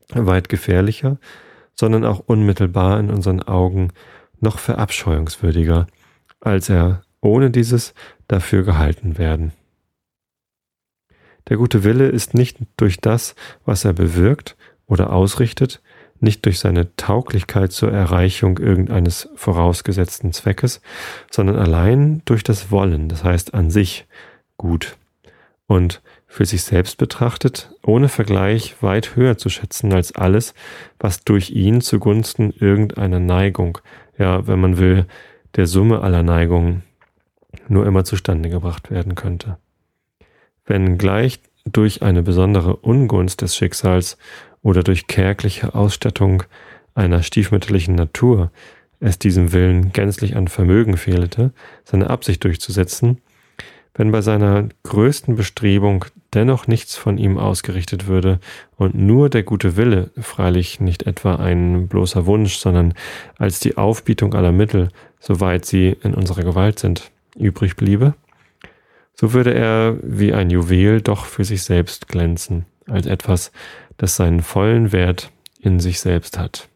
weit 0.09 0.49
gefährlicher, 0.49 1.19
sondern 1.75 2.05
auch 2.05 2.21
unmittelbar 2.21 3.01
in 3.01 3.11
unseren 3.11 3.43
Augen 3.43 3.89
noch 4.41 4.59
verabscheuungswürdiger, 4.59 5.87
als 6.41 6.69
er 6.69 7.03
ohne 7.21 7.51
dieses 7.51 7.95
dafür 8.29 8.63
gehalten 8.63 9.19
werden. 9.19 9.53
Der 11.49 11.57
gute 11.57 11.85
Wille 11.85 12.09
ist 12.09 12.35
nicht 12.35 12.59
durch 12.77 12.99
das, 12.99 13.35
was 13.65 13.85
er 13.85 13.93
bewirkt 13.93 14.57
oder 14.87 15.13
ausrichtet, 15.13 15.83
nicht 16.21 16.47
durch 16.47 16.59
seine 16.59 16.95
Tauglichkeit 16.97 17.73
zur 17.73 17.93
Erreichung 17.93 18.59
irgendeines 18.59 19.29
vorausgesetzten 19.35 20.33
Zweckes, 20.33 20.81
sondern 21.31 21.57
allein 21.57 22.23
durch 22.25 22.45
das 22.45 22.71
Wollen, 22.71 23.09
das 23.09 23.25
heißt 23.25 23.53
an 23.53 23.71
sich 23.71 24.07
gut 24.57 24.97
und 25.67 26.03
für 26.27 26.45
sich 26.45 26.63
selbst 26.63 26.99
betrachtet, 26.99 27.71
ohne 27.83 28.09
Vergleich 28.09 28.83
weit 28.83 29.17
höher 29.17 29.39
zu 29.39 29.49
schätzen 29.49 29.93
als 29.93 30.15
alles, 30.15 30.55
was 30.99 31.25
durch 31.25 31.51
ihn 31.51 31.81
zugunsten 31.81 32.53
irgendeiner 32.53 33.21
Neigung, 33.21 33.79
ja, 34.19 34.47
wenn 34.47 34.61
man 34.61 34.79
will, 34.79 35.07
der 35.57 35.67
Summe 35.67 36.01
aller 36.01 36.23
Neigungen 36.23 36.83
nur 37.69 37.87
immer 37.87 38.05
zustande 38.05 38.51
gebracht 38.51 38.91
werden 38.91 39.15
könnte. 39.15 39.59
Wenn 40.67 40.99
gleich 40.99 41.41
durch 41.65 42.03
eine 42.03 42.23
besondere 42.23 42.77
Ungunst 42.77 43.41
des 43.41 43.57
Schicksals 43.57 44.19
oder 44.63 44.83
durch 44.83 45.07
kärgliche 45.07 45.75
Ausstattung 45.75 46.43
einer 46.95 47.23
stiefmütterlichen 47.23 47.95
Natur 47.95 48.51
es 49.01 49.19
diesem 49.19 49.53
Willen 49.53 49.93
gänzlich 49.93 50.37
an 50.37 50.49
Vermögen 50.49 50.97
fehlte, 50.97 51.53
seine 51.85 52.11
Absicht 52.11 52.43
durchzusetzen, 52.45 53.21
wenn 53.95 54.11
bei 54.11 54.21
seiner 54.21 54.69
größten 54.83 55.37
Bestrebung 55.37 56.05
dennoch 56.35 56.67
nichts 56.67 56.97
von 56.97 57.17
ihm 57.17 57.39
ausgerichtet 57.39 58.07
würde 58.07 58.41
und 58.77 58.95
nur 58.95 59.31
der 59.31 59.45
gute 59.45 59.77
Wille, 59.77 60.11
freilich 60.21 60.81
nicht 60.81 61.05
etwa 61.05 61.37
ein 61.37 61.89
bloßer 61.89 62.27
Wunsch, 62.27 62.57
sondern 62.57 62.95
als 63.39 63.61
die 63.61 63.77
Aufbietung 63.77 64.35
aller 64.35 64.53
Mittel, 64.53 64.89
soweit 65.21 65.65
sie 65.65 65.97
in 66.03 66.15
unserer 66.15 66.43
Gewalt 66.43 66.79
sind, 66.79 67.11
übrig 67.37 67.77
bliebe, 67.77 68.15
so 69.15 69.33
würde 69.33 69.55
er 69.55 69.97
wie 70.03 70.35
ein 70.35 70.51
Juwel 70.51 71.01
doch 71.01 71.25
für 71.25 71.45
sich 71.45 71.63
selbst 71.63 72.09
glänzen, 72.09 72.67
als 72.89 73.07
etwas, 73.07 73.53
das 73.97 74.17
seinen 74.17 74.43
vollen 74.43 74.91
Wert 74.91 75.31
in 75.61 75.79
sich 75.79 76.01
selbst 76.01 76.37
hat. 76.37 76.69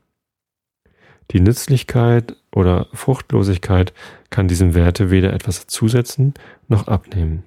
Die 1.31 1.41
Nützlichkeit 1.41 2.37
oder 2.53 2.87
Fruchtlosigkeit 2.93 3.93
kann 4.31 4.49
diesem 4.49 4.75
Werte 4.75 5.11
weder 5.11 5.33
etwas 5.33 5.67
zusetzen 5.67 6.35
noch 6.69 6.89
abnehmen. 6.89 7.45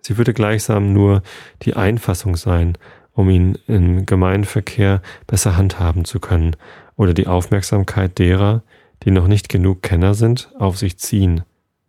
Sie 0.00 0.18
würde 0.18 0.34
gleichsam 0.34 0.92
nur 0.92 1.22
die 1.62 1.74
Einfassung 1.74 2.36
sein, 2.36 2.76
um 3.12 3.30
ihn 3.30 3.58
im 3.66 4.06
Gemeinverkehr 4.06 5.02
besser 5.26 5.56
handhaben 5.56 6.04
zu 6.04 6.20
können 6.20 6.56
oder 6.96 7.14
die 7.14 7.26
Aufmerksamkeit 7.26 8.18
derer, 8.18 8.62
die 9.02 9.10
noch 9.10 9.28
nicht 9.28 9.48
genug 9.48 9.82
Kenner 9.82 10.14
sind, 10.14 10.50
auf 10.58 10.78
sich 10.78 10.98
ziehen, 10.98 11.42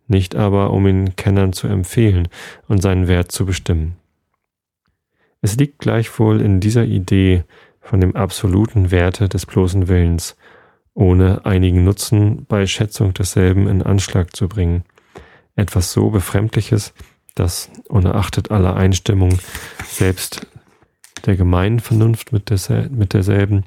nicht 0.08 0.34
aber 0.34 0.72
um 0.72 0.86
ihn 0.86 1.16
Kennern 1.16 1.52
zu 1.52 1.68
empfehlen 1.68 2.28
und 2.68 2.82
seinen 2.82 3.06
Wert 3.06 3.32
zu 3.32 3.46
bestimmen. 3.46 3.96
Es 5.40 5.56
liegt 5.56 5.78
gleichwohl 5.78 6.40
in 6.40 6.60
dieser 6.60 6.84
Idee 6.84 7.44
von 7.80 8.00
dem 8.00 8.14
absoluten 8.14 8.90
Werte 8.90 9.28
des 9.28 9.46
bloßen 9.46 9.88
Willens, 9.88 10.36
ohne 10.94 11.44
einigen 11.46 11.84
Nutzen 11.84 12.46
bei 12.46 12.66
Schätzung 12.66 13.14
desselben 13.14 13.68
in 13.68 13.82
Anschlag 13.82 14.34
zu 14.34 14.48
bringen. 14.48 14.84
Etwas 15.56 15.92
so 15.92 16.10
Befremdliches, 16.10 16.92
das, 17.34 17.70
unerachtet 17.88 18.50
aller 18.50 18.76
Einstimmung, 18.76 19.38
selbst 19.86 20.46
der 21.26 21.36
gemeinen 21.36 21.80
Vernunft 21.80 22.32
mit, 22.32 22.50
mit 22.90 23.12
derselben 23.12 23.64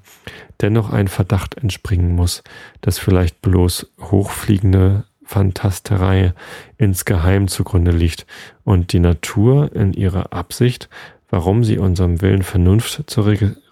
dennoch 0.61 0.91
ein 0.91 1.07
Verdacht 1.07 1.55
entspringen 1.55 2.15
muss, 2.15 2.43
dass 2.81 2.97
vielleicht 2.97 3.41
bloß 3.41 3.91
hochfliegende 4.01 5.05
Fantasterei 5.23 6.33
insgeheim 6.77 7.47
zugrunde 7.47 7.91
liegt 7.91 8.25
und 8.63 8.93
die 8.93 8.99
Natur 8.99 9.73
in 9.73 9.93
ihrer 9.93 10.33
Absicht, 10.33 10.89
warum 11.29 11.63
sie 11.63 11.77
unserem 11.77 12.21
Willen 12.21 12.43
Vernunft 12.43 13.03
zur 13.07 13.25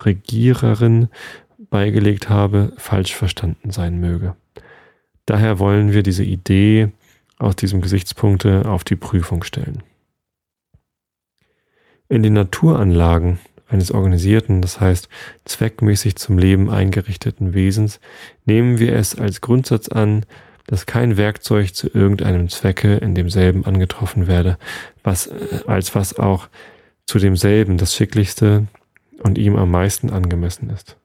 Regiererin 0.05 1.09
beigelegt 1.71 2.29
habe, 2.29 2.73
falsch 2.77 3.15
verstanden 3.15 3.71
sein 3.71 3.99
möge. 3.99 4.35
Daher 5.25 5.57
wollen 5.57 5.93
wir 5.93 6.03
diese 6.03 6.23
Idee 6.23 6.89
aus 7.39 7.55
diesem 7.55 7.81
Gesichtspunkte 7.81 8.65
auf 8.65 8.83
die 8.83 8.95
Prüfung 8.95 9.43
stellen. 9.43 9.81
In 12.07 12.21
den 12.21 12.33
Naturanlagen 12.33 13.39
eines 13.67 13.91
organisierten, 13.91 14.61
das 14.61 14.79
heißt 14.79 15.07
zweckmäßig 15.45 16.17
zum 16.17 16.37
Leben 16.37 16.69
eingerichteten 16.69 17.53
Wesens, 17.53 17.99
nehmen 18.45 18.77
wir 18.77 18.93
es 18.93 19.17
als 19.17 19.41
Grundsatz 19.41 19.87
an, 19.87 20.25
dass 20.67 20.85
kein 20.85 21.17
Werkzeug 21.17 21.73
zu 21.73 21.89
irgendeinem 21.91 22.49
Zwecke 22.49 22.95
in 22.97 23.15
demselben 23.15 23.65
angetroffen 23.65 24.27
werde, 24.27 24.57
was, 25.03 25.27
äh, 25.27 25.61
als 25.67 25.95
was 25.95 26.19
auch 26.19 26.49
zu 27.05 27.17
demselben 27.17 27.77
das 27.77 27.95
schicklichste 27.95 28.67
und 29.23 29.37
ihm 29.37 29.55
am 29.55 29.71
meisten 29.71 30.09
angemessen 30.09 30.69
ist. 30.69 30.97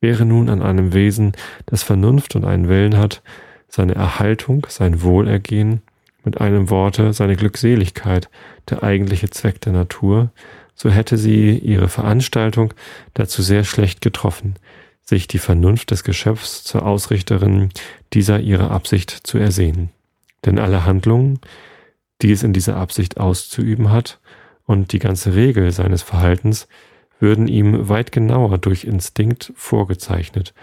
Wäre 0.00 0.24
nun 0.24 0.48
an 0.48 0.62
einem 0.62 0.92
Wesen, 0.92 1.32
das 1.66 1.82
Vernunft 1.82 2.36
und 2.36 2.44
einen 2.44 2.68
Willen 2.68 2.96
hat, 2.96 3.22
seine 3.68 3.94
Erhaltung, 3.94 4.66
sein 4.68 5.02
Wohlergehen, 5.02 5.82
mit 6.24 6.40
einem 6.40 6.70
Worte 6.70 7.12
seine 7.12 7.36
Glückseligkeit, 7.36 8.28
der 8.70 8.82
eigentliche 8.82 9.30
Zweck 9.30 9.60
der 9.60 9.72
Natur, 9.72 10.30
so 10.74 10.90
hätte 10.90 11.16
sie 11.16 11.58
ihre 11.58 11.88
Veranstaltung 11.88 12.74
dazu 13.14 13.42
sehr 13.42 13.64
schlecht 13.64 14.00
getroffen, 14.00 14.54
sich 15.02 15.28
die 15.28 15.38
Vernunft 15.38 15.90
des 15.90 16.02
Geschöpfs 16.02 16.64
zur 16.64 16.84
Ausrichterin 16.84 17.68
dieser 18.12 18.40
ihrer 18.40 18.70
Absicht 18.70 19.10
zu 19.10 19.38
ersehen. 19.38 19.90
Denn 20.44 20.58
alle 20.58 20.84
Handlungen, 20.84 21.40
die 22.22 22.32
es 22.32 22.42
in 22.42 22.52
dieser 22.52 22.76
Absicht 22.76 23.18
auszuüben 23.18 23.90
hat, 23.90 24.18
und 24.66 24.92
die 24.92 24.98
ganze 24.98 25.34
Regel 25.34 25.70
seines 25.72 26.02
Verhaltens 26.02 26.68
würden 27.20 27.48
ihm 27.48 27.88
weit 27.88 28.12
genauer 28.12 28.58
durch 28.58 28.84
Instinkt 28.84 29.52
vorgezeichnet 29.56 30.54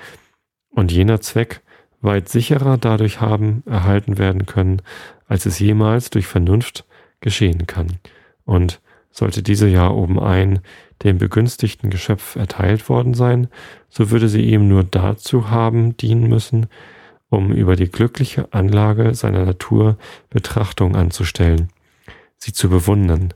und 0.70 0.92
jener 0.92 1.22
Zweck 1.22 1.62
weit 2.02 2.30
sicherer 2.30 2.78
dadurch 2.78 3.22
haben 3.22 3.64
erhalten 3.66 4.18
werden 4.18 4.46
können, 4.46 4.82
als 5.28 5.46
es 5.46 5.60
jemals 5.60 6.10
durch 6.10 6.26
Vernunft 6.26 6.86
geschehen 7.20 7.68
kann. 7.68 8.00
Und 8.44 8.82
sollte 9.12 9.44
diese 9.44 9.68
ja 9.68 9.90
obenein 9.90 10.60
dem 11.04 11.18
begünstigten 11.18 11.90
Geschöpf 11.90 12.36
erteilt 12.36 12.90
worden 12.90 13.14
sein, 13.14 13.48
so 13.90 14.10
würde 14.12 14.30
sie 14.30 14.42
ihm 14.42 14.68
nur 14.68 14.84
dazu 14.84 15.50
haben 15.50 15.98
dienen 15.98 16.28
müssen, 16.28 16.68
um 17.30 17.52
über 17.52 17.76
die 17.76 17.90
glückliche 17.90 18.52
Anlage 18.54 19.14
seiner 19.14 19.46
Natur 19.46 19.98
Betrachtung 20.30 20.96
anzustellen, 20.96 21.70
sie 22.38 22.54
zu 22.54 22.70
bewundern, 22.70 23.34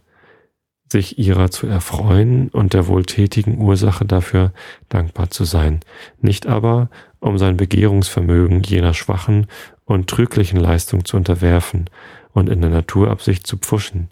sich 0.91 1.17
ihrer 1.17 1.49
zu 1.49 1.67
erfreuen 1.67 2.49
und 2.49 2.73
der 2.73 2.87
wohltätigen 2.87 3.57
Ursache 3.57 4.05
dafür 4.05 4.53
dankbar 4.89 5.29
zu 5.29 5.43
sein, 5.43 5.79
nicht 6.21 6.47
aber, 6.47 6.89
um 7.19 7.37
sein 7.37 7.57
Begehrungsvermögen 7.57 8.61
jener 8.61 8.93
schwachen 8.93 9.47
und 9.85 10.09
trüglichen 10.09 10.59
Leistung 10.59 11.05
zu 11.05 11.17
unterwerfen 11.17 11.89
und 12.33 12.49
in 12.49 12.61
der 12.61 12.69
Naturabsicht 12.69 13.47
zu 13.47 13.57
pfuschen. 13.57 14.09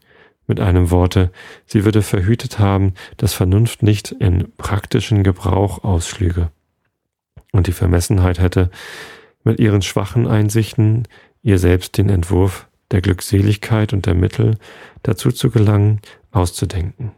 Mit 0.48 0.60
einem 0.60 0.92
Worte, 0.92 1.32
sie 1.66 1.86
würde 1.86 2.02
verhütet 2.02 2.60
haben, 2.60 2.94
dass 3.18 3.34
Vernunft 3.34 3.82
nicht 3.82 4.12
in 4.12 4.52
praktischen 4.58 5.24
Gebrauch 5.24 5.84
ausschlüge. 5.84 6.50
Und 7.52 7.68
die 7.68 7.72
Vermessenheit 7.72 8.40
hätte 8.40 8.70
mit 9.44 9.60
ihren 9.60 9.82
schwachen 9.82 10.28
Einsichten 10.28 11.08
ihr 11.44 11.60
selbst 11.60 11.98
den 11.98 12.10
Entwurf 12.10 12.68
der 12.92 13.02
Glückseligkeit 13.02 13.94
und 13.94 14.06
der 14.06 14.16
Mittel 14.16 14.58
dazu 15.04 15.32
zu 15.32 15.50
gelangen, 15.50 16.00
auszudenken. 16.34 17.12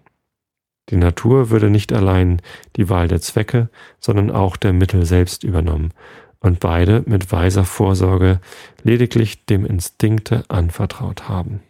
Die 0.89 0.97
Natur 0.97 1.49
würde 1.49 1.69
nicht 1.69 1.93
allein 1.93 2.41
die 2.75 2.89
Wahl 2.89 3.07
der 3.07 3.21
Zwecke, 3.21 3.69
sondern 3.99 4.29
auch 4.29 4.55
der 4.55 4.73
Mittel 4.73 5.05
selbst 5.05 5.43
übernommen 5.43 5.93
und 6.39 6.59
beide 6.59 7.03
mit 7.07 7.31
weiser 7.31 7.65
Vorsorge 7.65 8.39
lediglich 8.83 9.45
dem 9.45 9.65
Instinkte 9.65 10.43
anvertraut 10.47 11.27
haben. 11.27 11.61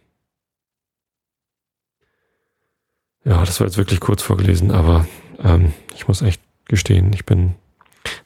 Ja, 3.24 3.44
das 3.44 3.58
war 3.58 3.66
jetzt 3.66 3.78
wirklich 3.78 4.00
kurz 4.00 4.22
vorgelesen, 4.22 4.70
aber 4.70 5.06
ähm, 5.42 5.72
ich 5.94 6.06
muss 6.06 6.22
echt 6.22 6.42
gestehen, 6.66 7.12
ich 7.14 7.24
bin 7.24 7.54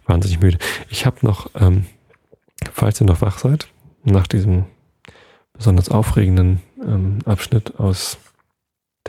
wahnsinnig 0.07 0.41
müde. 0.41 0.59
Ich 0.89 1.07
habe 1.07 1.19
noch, 1.23 1.51
ähm, 1.55 1.87
falls 2.73 3.01
ihr 3.01 3.07
noch 3.07 3.23
wach 3.23 3.39
seid, 3.39 3.69
nach 4.03 4.27
diesem 4.27 4.65
besonders 5.53 5.89
aufregenden 5.89 6.61
ähm, 6.83 7.21
Abschnitt 7.25 7.79
aus 7.79 8.19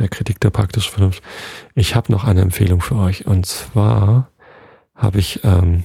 der 0.02 0.10
Kritik 0.10 0.40
der 0.40 0.50
praktischen 0.50 0.92
Vernunft. 0.92 1.24
Ich 1.76 1.96
habe 1.96 2.12
noch 2.12 2.24
eine 2.24 2.42
Empfehlung 2.42 2.82
für 2.82 2.96
euch. 2.96 3.26
Und 3.28 3.46
zwar 3.46 4.30
habe 4.96 5.20
ich 5.20 5.42
ähm, 5.44 5.84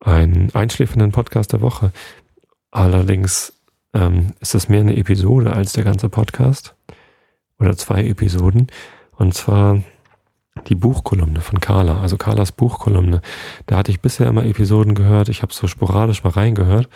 einen 0.00 0.54
einschläfenden 0.54 1.12
Podcast 1.12 1.52
der 1.52 1.60
Woche. 1.60 1.92
Allerdings 2.70 3.52
ähm, 3.92 4.34
ist 4.40 4.54
es 4.54 4.68
mehr 4.68 4.80
eine 4.80 4.96
Episode 4.96 5.52
als 5.52 5.72
der 5.72 5.84
ganze 5.84 6.08
Podcast. 6.08 6.74
Oder 7.58 7.76
zwei 7.76 8.04
Episoden. 8.04 8.68
Und 9.12 9.34
zwar 9.34 9.82
die 10.68 10.74
Buchkolumne 10.74 11.40
von 11.40 11.60
Carla, 11.60 12.00
also 12.00 12.16
Carlas 12.16 12.52
Buchkolumne. 12.52 13.20
Da 13.66 13.76
hatte 13.76 13.90
ich 13.90 14.00
bisher 14.00 14.26
immer 14.26 14.44
Episoden 14.44 14.94
gehört. 14.94 15.28
Ich 15.28 15.42
habe 15.42 15.52
so 15.52 15.66
sporadisch 15.66 16.24
mal 16.24 16.30
reingehört, 16.30 16.88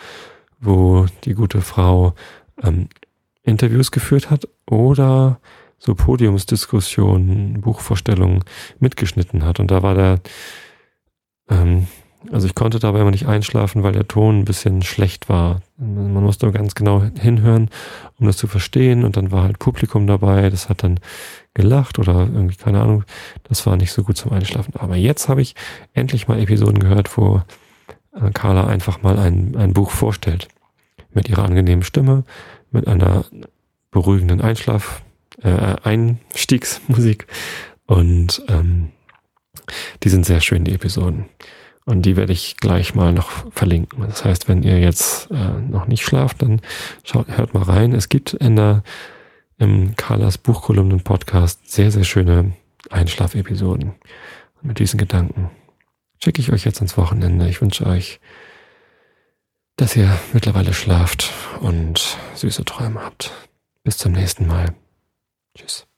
wo 0.59 1.05
die 1.25 1.33
gute 1.33 1.61
Frau 1.61 2.13
ähm, 2.63 2.89
Interviews 3.43 3.91
geführt 3.91 4.29
hat 4.29 4.47
oder 4.67 5.39
so 5.81 5.95
Podiumsdiskussionen, 5.95 7.59
Buchvorstellungen 7.59 8.43
mitgeschnitten 8.79 9.43
hat. 9.43 9.59
Und 9.59 9.71
da 9.71 9.81
war 9.81 9.95
der, 9.95 10.19
ähm, 11.49 11.87
also 12.31 12.45
ich 12.45 12.53
konnte 12.53 12.77
dabei 12.77 13.01
immer 13.01 13.09
nicht 13.09 13.25
einschlafen, 13.25 13.81
weil 13.81 13.93
der 13.93 14.07
Ton 14.07 14.39
ein 14.39 14.45
bisschen 14.45 14.83
schlecht 14.83 15.27
war. 15.27 15.61
Man 15.77 16.23
musste 16.23 16.51
ganz 16.51 16.75
genau 16.75 17.01
hinhören, 17.19 17.71
um 18.19 18.27
das 18.27 18.37
zu 18.37 18.45
verstehen. 18.45 19.03
Und 19.03 19.17
dann 19.17 19.31
war 19.31 19.41
halt 19.41 19.57
Publikum 19.57 20.05
dabei, 20.05 20.51
das 20.51 20.69
hat 20.69 20.83
dann 20.83 20.99
gelacht 21.55 21.97
oder 21.97 22.29
irgendwie, 22.31 22.57
keine 22.57 22.79
Ahnung, 22.79 23.03
das 23.45 23.65
war 23.65 23.75
nicht 23.75 23.91
so 23.91 24.03
gut 24.03 24.17
zum 24.17 24.31
Einschlafen. 24.31 24.75
Aber 24.75 24.95
jetzt 24.95 25.29
habe 25.29 25.41
ich 25.41 25.55
endlich 25.93 26.27
mal 26.27 26.39
Episoden 26.39 26.77
gehört, 26.77 27.17
wo 27.17 27.41
äh, 28.13 28.29
Carla 28.29 28.67
einfach 28.67 29.01
mal 29.01 29.17
ein, 29.17 29.55
ein 29.55 29.73
Buch 29.73 29.89
vorstellt. 29.89 30.47
Mit 31.11 31.27
ihrer 31.27 31.43
angenehmen 31.43 31.83
Stimme, 31.83 32.23
mit 32.69 32.87
einer 32.87 33.25
beruhigenden 33.89 34.41
Einschlaf, 34.41 35.01
äh, 35.41 35.75
Einstiegsmusik. 35.83 37.27
Und 37.85 38.43
ähm, 38.47 38.91
die 40.03 40.09
sind 40.09 40.25
sehr 40.25 40.41
schön, 40.41 40.63
die 40.63 40.73
Episoden. 40.73 41.25
Und 41.85 42.03
die 42.03 42.15
werde 42.15 42.33
ich 42.33 42.57
gleich 42.57 42.93
mal 42.93 43.11
noch 43.11 43.51
verlinken. 43.51 44.05
Das 44.07 44.23
heißt, 44.23 44.47
wenn 44.47 44.63
ihr 44.63 44.79
jetzt 44.79 45.31
äh, 45.31 45.59
noch 45.69 45.87
nicht 45.87 46.03
schlaft, 46.03 46.41
dann 46.41 46.61
schaut, 47.03 47.27
hört 47.27 47.53
mal 47.53 47.63
rein. 47.63 47.93
Es 47.93 48.07
gibt 48.07 48.33
in 48.33 48.55
der, 48.55 48.83
im 49.57 49.95
Carlas 49.95 50.37
Buchkolumnen-Podcast 50.37 51.71
sehr, 51.71 51.91
sehr 51.91 52.03
schöne 52.03 52.53
Einschlafepisoden. 52.89 53.89
Und 54.61 54.67
mit 54.67 54.79
diesen 54.79 54.97
Gedanken 54.97 55.49
schicke 56.23 56.41
ich 56.41 56.51
euch 56.51 56.65
jetzt 56.65 56.81
ins 56.81 56.97
Wochenende. 56.97 57.49
Ich 57.49 57.61
wünsche 57.61 57.85
euch, 57.85 58.19
dass 59.75 59.95
ihr 59.95 60.17
mittlerweile 60.33 60.73
schlaft 60.73 61.31
und 61.61 62.17
süße 62.35 62.63
Träume 62.63 63.03
habt. 63.03 63.31
Bis 63.83 63.97
zum 63.97 64.11
nächsten 64.11 64.45
Mal. 64.45 64.75
Tschüss. 65.57 65.90